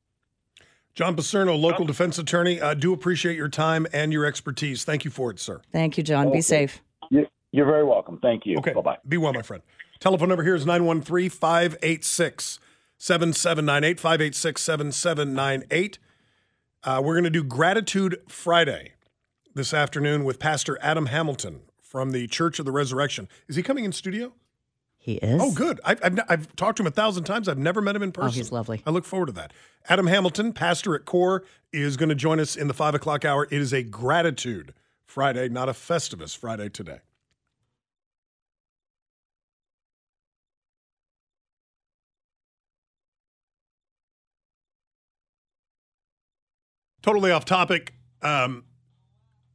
John 0.94 1.16
Picerno, 1.16 1.58
local 1.60 1.84
defense 1.84 2.18
attorney. 2.18 2.60
I 2.60 2.74
do 2.74 2.92
appreciate 2.92 3.36
your 3.36 3.48
time 3.48 3.86
and 3.92 4.12
your 4.12 4.24
expertise. 4.24 4.84
Thank 4.84 5.04
you 5.04 5.10
for 5.10 5.30
it, 5.30 5.40
sir. 5.40 5.60
Thank 5.72 5.96
you, 5.98 6.04
John. 6.04 6.30
Be 6.30 6.40
safe. 6.40 6.80
You- 7.10 7.26
You're 7.50 7.66
very 7.66 7.84
welcome. 7.84 8.18
Thank 8.20 8.46
you. 8.46 8.58
Okay. 8.58 8.72
Bye 8.72 8.80
bye. 8.80 8.98
Be 9.06 9.16
well, 9.16 9.32
my 9.32 9.42
friend. 9.42 9.62
Telephone 10.00 10.28
number 10.28 10.42
here 10.44 10.54
is 10.56 10.66
913 10.66 11.30
586 11.30 12.58
7798. 12.98 14.00
586 14.00 14.60
7798. 14.62 15.98
Uh, 16.82 17.00
We're 17.04 17.14
going 17.14 17.24
to 17.24 17.30
do 17.30 17.44
Gratitude 17.44 18.18
Friday 18.28 18.92
this 19.54 19.72
afternoon 19.72 20.24
with 20.24 20.38
Pastor 20.38 20.78
Adam 20.82 21.06
Hamilton 21.06 21.60
from 21.80 22.10
the 22.10 22.26
Church 22.26 22.58
of 22.58 22.64
the 22.66 22.72
Resurrection. 22.72 23.28
Is 23.48 23.56
he 23.56 23.62
coming 23.62 23.84
in 23.84 23.92
studio? 23.92 24.32
He 25.04 25.16
is. 25.16 25.38
Oh, 25.38 25.52
good. 25.52 25.82
I've, 25.84 26.02
I've, 26.02 26.18
I've 26.30 26.56
talked 26.56 26.78
to 26.78 26.82
him 26.82 26.86
a 26.86 26.90
thousand 26.90 27.24
times. 27.24 27.46
I've 27.46 27.58
never 27.58 27.82
met 27.82 27.94
him 27.94 28.02
in 28.02 28.10
person. 28.10 28.28
Oh, 28.28 28.32
he's 28.32 28.50
lovely. 28.50 28.82
I 28.86 28.90
look 28.90 29.04
forward 29.04 29.26
to 29.26 29.32
that. 29.32 29.52
Adam 29.86 30.06
Hamilton, 30.06 30.54
pastor 30.54 30.94
at 30.94 31.04
Core, 31.04 31.44
is 31.74 31.98
going 31.98 32.08
to 32.08 32.14
join 32.14 32.40
us 32.40 32.56
in 32.56 32.68
the 32.68 32.72
five 32.72 32.94
o'clock 32.94 33.22
hour. 33.22 33.44
It 33.50 33.60
is 33.60 33.74
a 33.74 33.82
Gratitude 33.82 34.72
Friday, 35.04 35.50
not 35.50 35.68
a 35.68 35.72
Festivus 35.72 36.34
Friday 36.34 36.70
today. 36.70 37.00
Totally 47.02 47.30
off 47.30 47.44
topic, 47.44 47.92
um, 48.22 48.64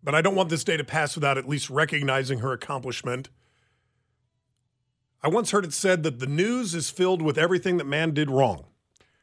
but 0.03 0.13
I 0.13 0.21
don't 0.21 0.35
want 0.35 0.49
this 0.49 0.63
day 0.63 0.77
to 0.77 0.83
pass 0.83 1.15
without 1.15 1.39
at 1.39 1.49
least 1.49 1.71
recognizing 1.71 2.41
her 2.41 2.53
accomplishment. 2.53 3.29
I 5.21 5.27
once 5.27 5.51
heard 5.51 5.65
it 5.65 5.73
said 5.73 6.03
that 6.03 6.19
the 6.19 6.27
news 6.27 6.73
is 6.73 6.89
filled 6.89 7.21
with 7.21 7.37
everything 7.37 7.77
that 7.77 7.85
man 7.85 8.13
did 8.13 8.31
wrong. 8.31 8.65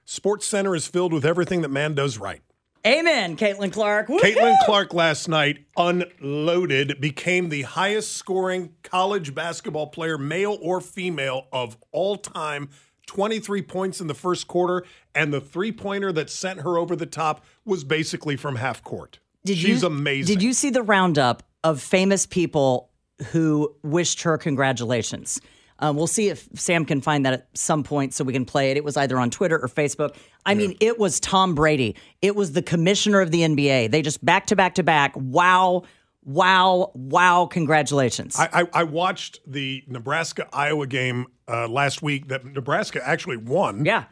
Sports 0.04 0.46
Center 0.46 0.74
is 0.74 0.86
filled 0.86 1.12
with 1.12 1.24
everything 1.24 1.62
that 1.62 1.70
man 1.70 1.94
does 1.94 2.18
right. 2.18 2.42
Amen, 2.86 3.36
Caitlin 3.36 3.72
Clark. 3.72 4.08
Woo-hoo! 4.08 4.22
Caitlin 4.22 4.56
Clark 4.64 4.94
last 4.94 5.26
night, 5.26 5.64
unloaded, 5.76 7.00
became 7.00 7.48
the 7.48 7.62
highest 7.62 8.12
scoring 8.12 8.74
college 8.82 9.34
basketball 9.34 9.88
player, 9.88 10.18
male 10.18 10.58
or 10.60 10.80
female, 10.80 11.48
of 11.50 11.76
all 11.90 12.16
time. 12.16 12.68
23 13.06 13.62
points 13.62 14.00
in 14.00 14.06
the 14.06 14.14
first 14.14 14.46
quarter, 14.46 14.84
and 15.14 15.32
the 15.32 15.40
three 15.40 15.72
pointer 15.72 16.12
that 16.12 16.28
sent 16.28 16.60
her 16.60 16.76
over 16.76 16.94
the 16.94 17.06
top 17.06 17.44
was 17.64 17.84
basically 17.84 18.36
from 18.36 18.56
half 18.56 18.82
court. 18.84 19.18
Did 19.44 19.58
She's 19.58 19.82
you, 19.82 19.88
amazing. 19.88 20.34
Did 20.34 20.42
you 20.42 20.52
see 20.52 20.70
the 20.70 20.82
roundup 20.82 21.42
of 21.64 21.80
famous 21.80 22.26
people 22.26 22.90
who 23.30 23.74
wished 23.82 24.22
her 24.22 24.36
congratulations? 24.36 25.40
Um, 25.78 25.96
we'll 25.96 26.06
see 26.06 26.28
if 26.28 26.48
Sam 26.54 26.84
can 26.84 27.00
find 27.00 27.26
that 27.26 27.32
at 27.34 27.48
some 27.54 27.82
point 27.82 28.14
so 28.14 28.24
we 28.24 28.32
can 28.32 28.44
play 28.44 28.70
it. 28.70 28.76
It 28.76 28.84
was 28.84 28.96
either 28.96 29.18
on 29.18 29.30
Twitter 29.30 29.58
or 29.58 29.68
Facebook. 29.68 30.16
I 30.46 30.54
mean, 30.54 30.76
it 30.80 30.98
was 30.98 31.20
Tom 31.20 31.54
Brady. 31.54 31.96
It 32.22 32.34
was 32.36 32.52
the 32.52 32.62
commissioner 32.62 33.20
of 33.20 33.30
the 33.30 33.40
NBA. 33.40 33.90
They 33.90 34.00
just 34.00 34.24
back 34.24 34.46
to 34.46 34.56
back 34.56 34.76
to 34.76 34.82
back. 34.82 35.12
Wow, 35.16 35.82
wow, 36.24 36.92
wow! 36.94 37.46
Congratulations. 37.46 38.36
I, 38.38 38.48
I, 38.52 38.68
I 38.72 38.82
watched 38.84 39.40
the 39.46 39.82
Nebraska 39.86 40.48
Iowa 40.52 40.86
game 40.86 41.26
uh, 41.48 41.68
last 41.68 42.00
week 42.00 42.28
that 42.28 42.44
Nebraska 42.44 43.06
actually 43.06 43.36
won. 43.38 43.84
Yeah. 43.84 44.04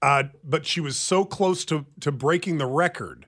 Uh, 0.00 0.24
but 0.42 0.66
she 0.66 0.80
was 0.80 0.96
so 0.96 1.24
close 1.24 1.64
to 1.66 1.86
to 2.00 2.10
breaking 2.10 2.58
the 2.58 2.66
record, 2.66 3.26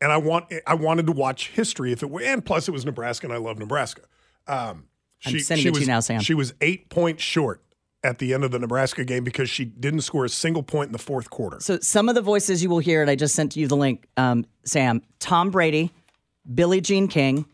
and 0.00 0.12
I 0.12 0.16
want 0.16 0.52
I 0.66 0.74
wanted 0.74 1.06
to 1.06 1.12
watch 1.12 1.48
history 1.50 1.92
if 1.92 2.02
it 2.02 2.10
were, 2.10 2.22
and 2.22 2.44
plus 2.44 2.68
it 2.68 2.72
was 2.72 2.84
Nebraska, 2.84 3.26
and 3.26 3.34
I 3.34 3.38
love 3.38 3.58
Nebraska. 3.58 4.02
Um, 4.46 4.84
I'm 5.26 5.38
sending 5.40 5.66
it 5.66 5.74
to 5.74 5.80
you 5.80 5.86
now, 5.86 6.00
Sam. 6.00 6.20
She 6.20 6.34
was 6.34 6.54
eight 6.60 6.88
points 6.90 7.22
short 7.22 7.62
at 8.04 8.18
the 8.18 8.32
end 8.32 8.44
of 8.44 8.50
the 8.50 8.58
Nebraska 8.58 9.04
game 9.04 9.24
because 9.24 9.50
she 9.50 9.64
didn't 9.64 10.02
score 10.02 10.24
a 10.24 10.28
single 10.28 10.62
point 10.62 10.88
in 10.88 10.92
the 10.92 10.98
fourth 10.98 11.30
quarter. 11.30 11.58
So 11.60 11.78
some 11.80 12.08
of 12.08 12.14
the 12.14 12.22
voices 12.22 12.62
you 12.62 12.70
will 12.70 12.78
hear, 12.78 13.02
and 13.02 13.10
I 13.10 13.16
just 13.16 13.34
sent 13.34 13.56
you 13.56 13.66
the 13.66 13.76
link, 13.76 14.06
um, 14.16 14.46
Sam. 14.64 15.02
Tom 15.18 15.50
Brady, 15.50 15.92
Billie 16.54 16.80
Jean 16.80 17.08
King, 17.08 17.46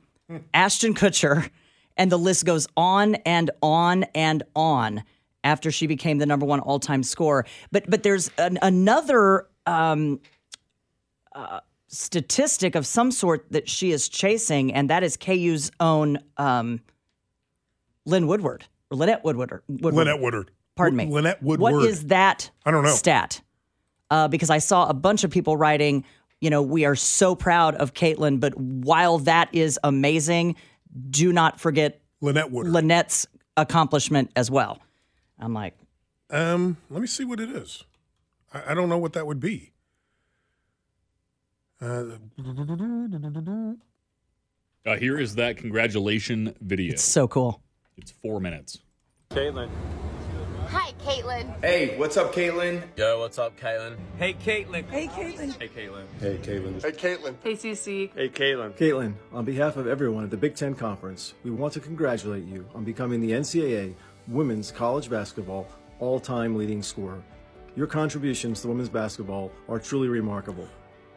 Ashton 0.53 0.95
Kutcher, 0.95 1.49
and 1.97 2.13
the 2.13 2.19
list 2.19 2.45
goes 2.45 2.67
on 2.77 3.15
and 3.27 3.51
on 3.63 4.05
and 4.15 4.43
on. 4.55 5.05
After 5.43 5.71
she 5.71 5.87
became 5.87 6.17
the 6.17 6.25
number 6.25 6.47
one 6.47 6.61
all-time 6.61 7.03
scorer, 7.03 7.45
but 7.71 7.85
but 7.91 8.03
there's 8.03 8.31
an, 8.39 8.59
another 8.63 9.47
um, 9.67 10.21
uh, 11.35 11.61
statistic 11.89 12.75
of 12.75 12.87
some 12.87 13.11
sort 13.11 13.45
that 13.51 13.69
she 13.69 13.93
is 13.93 14.09
chasing, 14.09 14.73
and 14.73 14.89
that 14.89 15.03
is 15.03 15.19
KU's 15.19 15.71
own 15.81 16.19
um, 16.39 16.81
Lynn 18.07 18.27
Woodard 18.27 18.65
or 18.91 18.97
Lynette 18.99 19.25
Woodard. 19.25 19.63
Woodard. 19.69 19.95
Lynette 19.95 20.21
Woodard. 20.21 20.51
Pardon 20.77 20.97
me. 20.97 21.07
Lynette 21.07 21.43
Woodard. 21.43 21.61
What 21.61 21.85
is 21.87 22.07
that 22.07 22.51
I 22.67 22.71
don't 22.71 22.85
know. 22.85 22.91
stat? 22.95 23.41
Uh, 24.11 24.29
because 24.29 24.51
I 24.51 24.59
saw 24.59 24.89
a 24.89 24.95
bunch 24.95 25.25
of 25.25 25.31
people 25.31 25.57
writing, 25.57 26.05
you 26.41 26.51
know, 26.51 26.63
we 26.63 26.85
are 26.85 26.95
so 26.97 27.35
proud 27.35 27.75
of 27.77 27.95
Caitlin, 27.95 28.39
but 28.41 28.57
while 28.59 29.19
that 29.21 29.49
is 29.53 29.79
amazing, 29.83 30.57
do 31.11 31.33
not 31.33 31.59
forget 31.59 32.01
Lynette 32.21 32.51
Woodard. 32.51 32.73
Lynette's 32.73 33.27
accomplishment 33.57 34.31
as 34.37 34.51
well. 34.51 34.79
I'm 35.39 35.55
like, 35.55 35.75
Um, 36.31 36.77
let 36.91 37.01
me 37.01 37.07
see 37.07 37.25
what 37.25 37.41
it 37.41 37.49
is. 37.51 37.85
I, 38.53 38.73
I 38.73 38.75
don't 38.75 38.89
know 38.89 38.99
what 38.99 39.15
that 39.15 39.27
would 39.27 39.41
be. 39.41 39.73
Uh, 41.81 42.05
Uh, 44.87 44.97
here 44.97 45.19
is 45.19 45.35
that 45.37 45.57
congratulation 45.57 46.55
video. 46.61 46.93
it's 46.93 47.03
so 47.03 47.27
cool. 47.27 47.63
It's 47.97 48.11
four 48.11 48.41
minutes. 48.41 48.81
Caitlin. 49.31 49.71
Hi, 50.69 50.93
Caitlin. 51.05 51.63
Hey, 51.63 51.97
what's 51.99 52.17
up, 52.17 52.35
Caitlin? 52.35 52.83
Yo, 52.97 53.21
what's 53.21 53.39
up, 53.39 53.59
Caitlin? 53.59 53.97
Hey, 54.19 54.35
Caitlin. 54.35 54.89
Hey, 54.89 55.07
Caitlin. 55.07 55.57
Hey, 55.59 55.69
Caitlin. 55.69 56.05
Hey, 56.21 56.39
Caitlin. 56.39 56.83
Hey, 56.83 56.93
Caitlin. 56.93 57.35
Hey, 57.43 57.53
Cece. 57.53 58.11
Hey, 58.15 58.29
Caitlin. 58.29 58.73
Caitlin, 58.77 59.15
on 59.33 59.45
behalf 59.45 59.77
of 59.77 59.87
everyone 59.87 60.25
at 60.25 60.31
the 60.31 60.37
Big 60.37 60.57
Ten 60.57 60.75
Conference, 60.75 61.35
we 61.45 61.51
want 61.51 61.73
to 61.75 61.81
congratulate 61.81 62.45
you 62.45 62.67
on 62.75 62.83
becoming 62.83 63.21
the 63.21 63.31
NCAA 63.31 63.95
Women's 64.27 64.73
College 64.73 65.09
Basketball 65.09 65.69
all 66.01 66.19
time 66.19 66.57
leading 66.57 66.83
scorer. 66.83 67.23
Your 67.77 67.87
contributions 67.87 68.61
to 68.63 68.69
women's 68.69 68.89
basketball 68.89 69.53
are 69.69 69.79
truly 69.79 70.09
remarkable. 70.09 70.69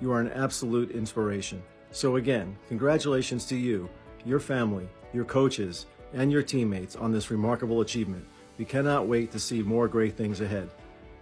You 0.01 0.11
are 0.11 0.21
an 0.21 0.31
absolute 0.31 0.91
inspiration. 0.91 1.63
So, 1.91 2.17
again, 2.17 2.57
congratulations 2.67 3.45
to 3.45 3.55
you, 3.55 3.89
your 4.25 4.39
family, 4.39 4.87
your 5.13 5.25
coaches, 5.25 5.87
and 6.17 6.31
your 6.31 6.41
teammates 6.41 6.95
on 6.95 7.11
this 7.11 7.29
remarkable 7.29 7.81
achievement. 7.81 8.25
We 8.57 8.65
cannot 8.65 9.07
wait 9.07 9.31
to 9.33 9.39
see 9.39 9.61
more 9.61 9.87
great 9.87 10.17
things 10.17 10.41
ahead. 10.41 10.71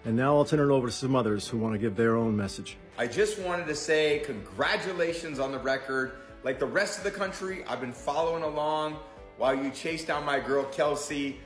And 0.06 0.16
now 0.16 0.38
I'll 0.38 0.46
turn 0.46 0.62
it 0.62 0.74
over 0.74 0.88
to 0.88 0.94
some 0.94 1.18
others 1.18 1.48
who 1.48 1.58
want 1.58 1.74
to 1.74 1.78
give 1.78 1.98
their 1.98 2.16
own 2.16 2.36
message. 2.36 2.78
I 2.98 3.06
just 3.06 3.38
wanted 3.40 3.68
to 3.68 3.76
say 3.76 4.22
congratulations 4.26 5.38
on 5.38 5.52
the 5.52 5.60
record. 5.60 6.14
Like 6.44 6.60
the 6.60 6.66
rest 6.66 6.98
of 6.98 7.04
the 7.04 7.12
country, 7.12 7.66
I've 7.68 7.82
been 7.82 7.92
following 7.92 8.44
along 8.44 8.98
while 9.38 9.54
you 9.54 9.70
chase 9.72 10.06
down 10.06 10.24
my 10.24 10.40
girl 10.40 10.64
Kelsey, 10.64 11.40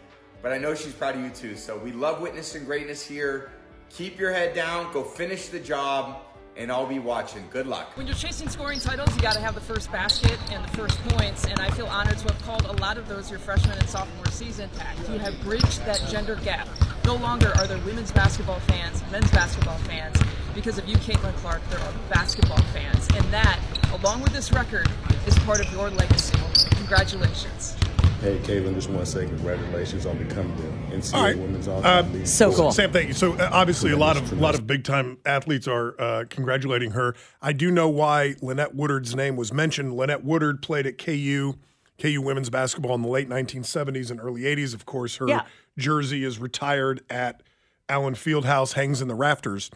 but 0.43 0.51
I 0.51 0.59
know 0.59 0.75
she's 0.75 0.93
proud 0.93 1.15
of 1.15 1.21
you 1.21 1.31
too. 1.31 1.55
So 1.55 1.75
we 1.75 1.91
love 1.91 2.21
witnessing 2.21 2.65
greatness 2.65 3.03
here. 3.03 3.51
Keep 3.89 4.19
your 4.19 4.31
head 4.31 4.53
down, 4.53 4.93
go 4.93 5.03
finish 5.03 5.47
the 5.47 5.59
job, 5.59 6.21
and 6.59 6.69
I'll 6.71 6.85
be 6.85 6.99
watching. 6.99 7.43
Good 7.49 7.67
luck. 7.67 7.95
When 7.95 8.05
you're 8.05 8.15
chasing 8.15 8.49
scoring 8.49 8.79
titles, 8.81 9.15
you 9.15 9.21
got 9.21 9.33
to 9.33 9.39
have 9.39 9.55
the 9.55 9.61
first 9.61 9.89
basket 9.91 10.37
and 10.51 10.63
the 10.63 10.77
first 10.77 10.99
points, 11.07 11.45
and 11.45 11.57
I 11.59 11.69
feel 11.71 11.87
honored 11.87 12.17
to 12.17 12.33
have 12.33 12.41
called 12.43 12.65
a 12.65 12.73
lot 12.81 12.97
of 12.97 13.07
those 13.07 13.31
your 13.31 13.39
freshman 13.39 13.77
and 13.77 13.87
sophomore 13.87 14.25
season. 14.27 14.69
You 15.09 15.19
have 15.19 15.39
bridged 15.41 15.85
that 15.85 16.05
gender 16.09 16.35
gap. 16.43 16.67
No 17.05 17.15
longer 17.15 17.53
are 17.57 17.65
there 17.65 17.79
women's 17.85 18.11
basketball 18.11 18.59
fans, 18.59 19.01
men's 19.09 19.31
basketball 19.31 19.77
fans. 19.79 20.21
Because 20.53 20.77
of 20.77 20.87
you, 20.87 20.97
Caitlin 20.97 21.33
Clark, 21.37 21.61
there 21.69 21.79
are 21.79 21.93
basketball 22.09 22.61
fans, 22.73 23.07
and 23.15 23.23
that, 23.33 23.59
along 23.93 24.21
with 24.21 24.33
this 24.33 24.51
record, 24.51 24.87
is 25.25 25.39
part 25.39 25.65
of 25.65 25.71
your 25.71 25.89
legacy. 25.89 26.37
Congratulations. 26.75 27.77
Hey, 28.21 28.37
Caitlin, 28.39 28.73
just 28.75 28.89
want 28.89 29.05
to 29.05 29.05
say 29.09 29.25
congratulations 29.25 30.05
on 30.05 30.17
becoming 30.17 30.53
the 30.57 30.95
NCAA 30.97 31.13
All 31.13 31.23
right. 31.23 31.37
Women's 31.37 31.67
All 31.69 31.85
Uh, 31.85 32.01
League. 32.01 32.27
Sam, 32.27 32.91
thank 32.91 33.07
you. 33.07 33.13
So 33.13 33.33
uh, 33.35 33.49
obviously, 33.53 33.91
a 33.91 33.97
lot 33.97 34.17
of 34.17 34.33
a 34.33 34.35
lot 34.35 34.55
of 34.55 34.67
big 34.67 34.83
time 34.83 35.19
athletes 35.25 35.69
are 35.69 35.95
uh, 35.99 36.25
congratulating 36.29 36.91
her. 36.91 37.15
I 37.41 37.53
do 37.53 37.71
know 37.71 37.87
why 37.87 38.35
Lynette 38.41 38.75
Woodard's 38.75 39.15
name 39.15 39.37
was 39.37 39.53
mentioned. 39.53 39.95
Lynette 39.95 40.25
Woodard 40.25 40.61
played 40.61 40.85
at 40.85 40.97
KU, 40.97 41.53
KU 41.97 42.21
women's 42.21 42.49
basketball 42.49 42.93
in 42.95 43.03
the 43.03 43.07
late 43.07 43.29
1970s 43.29 44.11
and 44.11 44.19
early 44.19 44.41
80s. 44.41 44.73
Of 44.73 44.85
course, 44.85 45.15
her 45.15 45.27
Yeah. 45.29 45.43
jersey 45.77 46.25
is 46.25 46.39
retired 46.39 47.01
at 47.09 47.41
Allen 47.87 48.15
Fieldhouse, 48.15 48.73
hangs 48.73 49.01
in 49.01 49.07
the 49.07 49.15
rafters. 49.15 49.71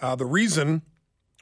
Uh, 0.00 0.14
the 0.14 0.24
reason 0.26 0.82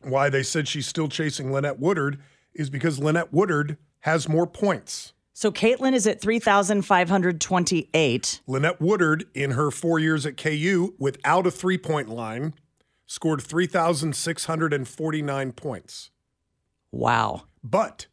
why 0.03 0.31
they 0.31 0.43
said 0.43 0.69
she's 0.69 0.87
still 0.87 1.09
chasing 1.09 1.53
Lynette 1.53 1.79
Woodard 1.79 2.19
is 2.55 2.71
because 2.71 2.99
Lynette 2.99 3.31
Woodard 3.31 3.77
has 4.01 4.27
more 4.27 4.47
points. 4.47 5.13
So 5.39 5.53
Caitlin 5.53 5.93
is 5.93 6.07
at 6.07 6.23
3,528. 6.23 8.41
Lynette 8.47 8.81
Woodard, 8.81 9.27
in 9.35 9.51
her 9.51 9.71
four 9.71 9.99
years 9.99 10.25
at 10.25 10.39
KU, 10.39 10.95
without 10.99 11.47
a 11.47 11.51
three 11.51 11.77
point 11.77 12.09
line, 12.09 12.55
scored 13.05 13.43
3,649 13.43 15.53
points. 15.53 16.11
Wow. 16.91 17.43
But. 17.63 18.07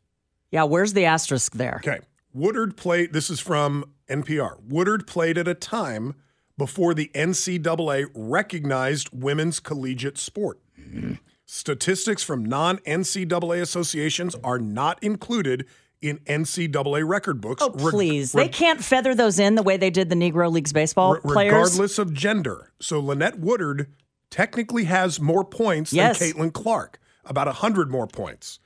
Yeah, 0.52 0.64
where's 0.64 0.92
the 0.92 1.06
asterisk 1.06 1.54
there? 1.54 1.78
Okay. 1.78 2.02
Woodard 2.34 2.76
played, 2.76 3.14
this 3.14 3.30
is 3.30 3.40
from 3.40 3.86
NPR. 4.10 4.62
Woodard 4.62 5.08
played 5.08 5.38
at 5.38 5.48
a 5.48 5.54
time 5.54 6.16
before 6.58 6.94
the 6.94 7.10
NCAA 7.16 8.08
recognized 8.14 9.08
women's 9.14 9.62
collegiate 9.62 10.18
sport. 10.18 10.60
Mm-hmm. 10.78 11.14
Statistics 11.46 12.22
from 12.22 12.44
non 12.44 12.80
NCAA 12.80 13.62
associations 13.62 14.36
are 14.44 14.60
not 14.60 15.02
included 15.02 15.66
in 16.04 16.18
NCAA 16.20 17.08
record 17.08 17.40
books. 17.42 17.64
Oh, 17.64 17.70
please. 17.70 18.34
they 18.34 18.50
can't 18.50 18.84
feather 18.84 19.16
those 19.16 19.40
in 19.40 19.56
the 19.56 19.64
way 19.64 19.78
they 19.78 19.90
did 19.90 20.10
the 20.10 20.16
Negro 20.16 20.52
Leagues 20.52 20.74
baseball 20.74 21.14
Re- 21.16 21.22
players. 21.22 21.54
regardless 21.54 21.98
of 21.98 22.14
gender. 22.14 22.72
So 22.82 23.00
Lynette 23.00 23.40
Woodard 23.40 23.88
technically 24.30 24.84
has 24.84 25.20
more 25.22 25.46
points 25.46 25.94
Yes. 25.94 26.20
than 26.20 26.34
Caitlin 26.34 26.54
Clark, 26.54 27.00
about 27.26 27.48
100 27.48 27.90
more 27.90 28.06
points. 28.08 28.60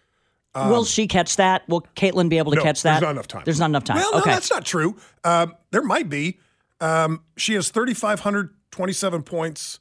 Will 0.55 0.85
she 0.85 1.07
catch 1.07 1.35
that? 1.35 1.69
Will 1.69 1.81
Caitlin 1.95 2.29
be 2.29 2.39
able 2.39 2.51
to 2.53 2.57
Um, 2.57 2.63
no, 2.63 2.63
catch 2.63 2.81
that? 2.81 2.93
There's 2.93 3.01
not 3.03 3.11
enough 3.11 3.27
time. 3.27 3.41
There's 3.45 3.59
not 3.59 3.69
enough 3.69 3.83
time. 3.83 3.97
Well, 3.97 4.11
no, 4.13 4.17
okay. 4.21 4.31
that's 4.31 4.49
not 4.49 4.65
true. 4.65 4.95
Um, 5.23 5.53
there 5.69 5.83
might 5.83 6.09
be. 6.09 6.39
Um, 6.81 7.21
she 7.37 7.53
has 7.53 7.69
3,527 7.69 9.21
points. 9.21 9.79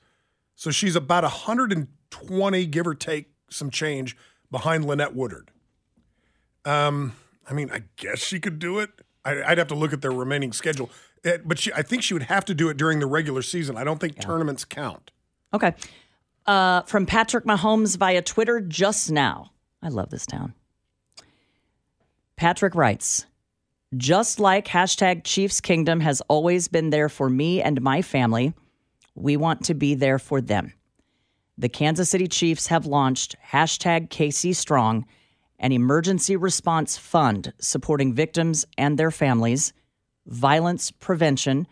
So 0.54 0.70
she's 0.70 0.94
about 0.94 1.22
120, 1.24 2.66
give 2.66 2.86
or 2.86 2.94
take 2.94 3.30
some 3.48 3.70
change, 3.70 4.18
behind 4.50 4.84
Lynette 4.84 5.14
Woodard. 5.14 5.50
Um, 6.66 7.12
I 7.48 7.52
mean, 7.52 7.70
I 7.70 7.82
guess 7.96 8.18
she 8.18 8.40
could 8.40 8.58
do 8.58 8.78
it. 8.78 8.90
I, 9.24 9.42
I'd 9.42 9.58
have 9.58 9.68
to 9.68 9.74
look 9.74 9.92
at 9.92 10.02
their 10.02 10.12
remaining 10.12 10.52
schedule. 10.52 10.90
Eh, 11.24 11.38
but 11.44 11.58
she, 11.58 11.72
I 11.72 11.82
think 11.82 12.02
she 12.02 12.14
would 12.14 12.24
have 12.24 12.44
to 12.46 12.54
do 12.54 12.68
it 12.68 12.76
during 12.76 13.00
the 13.00 13.06
regular 13.06 13.42
season. 13.42 13.76
I 13.76 13.84
don't 13.84 14.00
think 14.00 14.20
tournaments 14.20 14.64
count. 14.64 15.10
Okay. 15.52 15.74
Uh, 16.46 16.82
from 16.82 17.06
Patrick 17.06 17.44
Mahomes 17.44 17.96
via 17.96 18.22
Twitter 18.22 18.60
just 18.60 19.10
now. 19.10 19.50
I 19.82 19.88
love 19.88 20.10
this 20.10 20.26
town. 20.26 20.54
Patrick 22.36 22.74
writes, 22.74 23.26
just 23.96 24.38
like 24.38 24.66
hashtag 24.66 25.22
Chiefs 25.24 25.60
Kingdom 25.60 26.00
has 26.00 26.20
always 26.28 26.68
been 26.68 26.90
there 26.90 27.08
for 27.08 27.30
me 27.30 27.62
and 27.62 27.80
my 27.80 28.02
family, 28.02 28.52
we 29.14 29.36
want 29.36 29.64
to 29.64 29.74
be 29.74 29.94
there 29.94 30.18
for 30.18 30.40
them. 30.40 30.72
The 31.56 31.68
Kansas 31.68 32.10
City 32.10 32.28
Chiefs 32.28 32.66
have 32.66 32.84
launched 32.84 33.36
hashtag 33.50 34.08
KC 34.08 34.54
Strong, 34.54 35.06
an 35.58 35.72
emergency 35.72 36.36
response 36.36 36.96
fund 36.96 37.52
supporting 37.58 38.12
victims 38.12 38.64
and 38.76 38.98
their 38.98 39.10
families, 39.10 39.72
violence 40.26 40.90
prevention, 40.90 41.66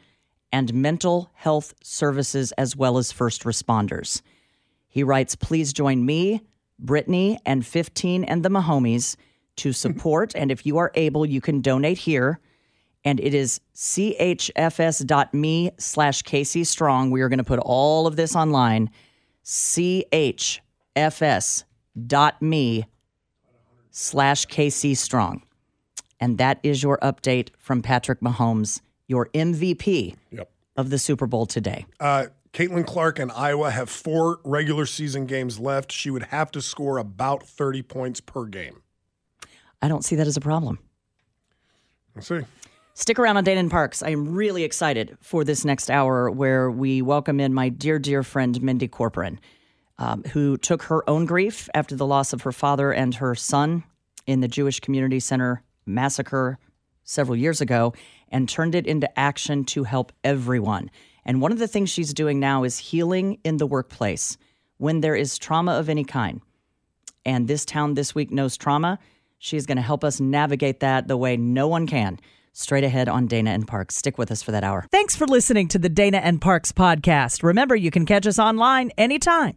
and 0.52 0.72
mental 0.72 1.30
health 1.34 1.74
services, 1.82 2.52
as 2.52 2.76
well 2.76 2.96
as 2.96 3.10
first 3.10 3.42
responders. 3.42 4.22
He 4.88 5.02
writes, 5.02 5.34
Please 5.34 5.72
join 5.72 6.06
me, 6.06 6.42
Brittany, 6.78 7.38
and 7.44 7.66
15 7.66 8.24
and 8.24 8.44
the 8.44 8.48
Mahomies 8.48 9.16
to 9.56 9.72
support. 9.84 10.32
and 10.34 10.50
if 10.50 10.64
you 10.64 10.78
are 10.78 10.92
able, 10.94 11.26
you 11.26 11.40
can 11.40 11.60
donate 11.60 11.98
here. 11.98 12.38
And 13.04 13.20
it 13.20 13.34
is 13.34 13.60
chfs.me 13.74 14.50
slash 15.76 16.22
KC 16.22 16.66
Strong. 16.66 17.10
We 17.10 17.20
are 17.20 17.28
going 17.28 17.38
to 17.38 17.44
put 17.44 17.58
all 17.58 18.06
of 18.06 18.16
this 18.16 18.34
online. 18.34 18.90
chfs.me 19.44 20.14
slash 24.04 24.44
KC 24.46 24.96
Strong. 24.96 25.42
And 26.20 26.36
that 26.38 26.58
is 26.62 26.82
your 26.82 26.98
update 26.98 27.50
from 27.58 27.80
Patrick 27.80 28.20
Mahomes, 28.20 28.80
your 29.06 29.28
MVP 29.34 30.16
Yep. 30.32 30.50
of 30.76 30.90
the 30.90 30.98
Super 30.98 31.26
Bowl 31.26 31.46
today. 31.46 31.86
Uh, 32.00 32.26
Caitlin 32.52 32.86
Clark 32.86 33.18
and 33.20 33.30
Iowa 33.32 33.70
have 33.70 33.88
four 33.88 34.40
regular 34.44 34.84
season 34.86 35.26
games 35.26 35.58
left. 35.60 35.92
She 35.92 36.10
would 36.10 36.24
have 36.24 36.50
to 36.52 36.60
score 36.60 36.98
about 36.98 37.46
30 37.46 37.82
points 37.82 38.20
per 38.20 38.44
game. 38.46 38.82
I 39.80 39.88
don't 39.88 40.04
see 40.04 40.16
that 40.16 40.26
as 40.26 40.36
a 40.36 40.40
problem. 40.40 40.78
Let's 42.14 42.28
see. 42.28 42.40
Stick 42.94 43.18
around 43.18 43.36
on 43.36 43.44
Dana 43.44 43.58
and 43.60 43.70
Parks. 43.70 44.02
I 44.02 44.10
am 44.10 44.34
really 44.34 44.62
excited 44.62 45.16
for 45.20 45.42
this 45.44 45.64
next 45.64 45.90
hour 45.90 46.30
where 46.30 46.70
we 46.70 47.02
welcome 47.02 47.40
in 47.40 47.52
my 47.52 47.68
dear, 47.68 47.98
dear 47.98 48.22
friend, 48.22 48.60
Mindy 48.62 48.86
Corporan, 48.88 49.38
um, 49.98 50.22
who 50.32 50.56
took 50.56 50.82
her 50.84 51.08
own 51.08 51.26
grief 51.26 51.68
after 51.74 51.94
the 51.94 52.06
loss 52.06 52.32
of 52.32 52.42
her 52.42 52.52
father 52.52 52.92
and 52.92 53.14
her 53.16 53.34
son 53.34 53.84
in 54.26 54.40
the 54.40 54.48
Jewish 54.48 54.80
Community 54.80 55.20
Center 55.20 55.62
massacre 55.86 56.58
several 57.04 57.36
years 57.36 57.60
ago 57.60 57.92
and 58.28 58.48
turned 58.48 58.74
it 58.74 58.86
into 58.86 59.18
action 59.18 59.64
to 59.64 59.84
help 59.84 60.12
everyone. 60.24 60.90
And 61.24 61.40
one 61.40 61.52
of 61.52 61.58
the 61.58 61.68
things 61.68 61.90
she's 61.90 62.14
doing 62.14 62.40
now 62.40 62.64
is 62.64 62.78
healing 62.78 63.38
in 63.44 63.58
the 63.58 63.66
workplace 63.66 64.36
when 64.78 65.00
there 65.00 65.14
is 65.14 65.38
trauma 65.38 65.72
of 65.72 65.88
any 65.88 66.04
kind. 66.04 66.40
And 67.24 67.48
this 67.48 67.64
town 67.64 67.94
this 67.94 68.14
week 68.14 68.30
knows 68.30 68.56
trauma. 68.56 68.98
She's 69.38 69.66
going 69.66 69.76
to 69.76 69.82
help 69.82 70.04
us 70.04 70.20
navigate 70.20 70.80
that 70.80 71.08
the 71.08 71.16
way 71.16 71.36
no 71.36 71.68
one 71.68 71.86
can. 71.86 72.18
Straight 72.52 72.84
ahead 72.84 73.08
on 73.08 73.26
Dana 73.26 73.50
and 73.50 73.66
Parks. 73.66 73.96
Stick 73.96 74.18
with 74.18 74.30
us 74.30 74.42
for 74.42 74.52
that 74.52 74.64
hour. 74.64 74.86
Thanks 74.90 75.16
for 75.16 75.26
listening 75.26 75.68
to 75.68 75.78
the 75.78 75.88
Dana 75.88 76.18
and 76.18 76.40
Parks 76.40 76.72
podcast. 76.72 77.42
Remember, 77.42 77.74
you 77.74 77.90
can 77.90 78.06
catch 78.06 78.26
us 78.26 78.38
online 78.38 78.90
anytime 78.96 79.56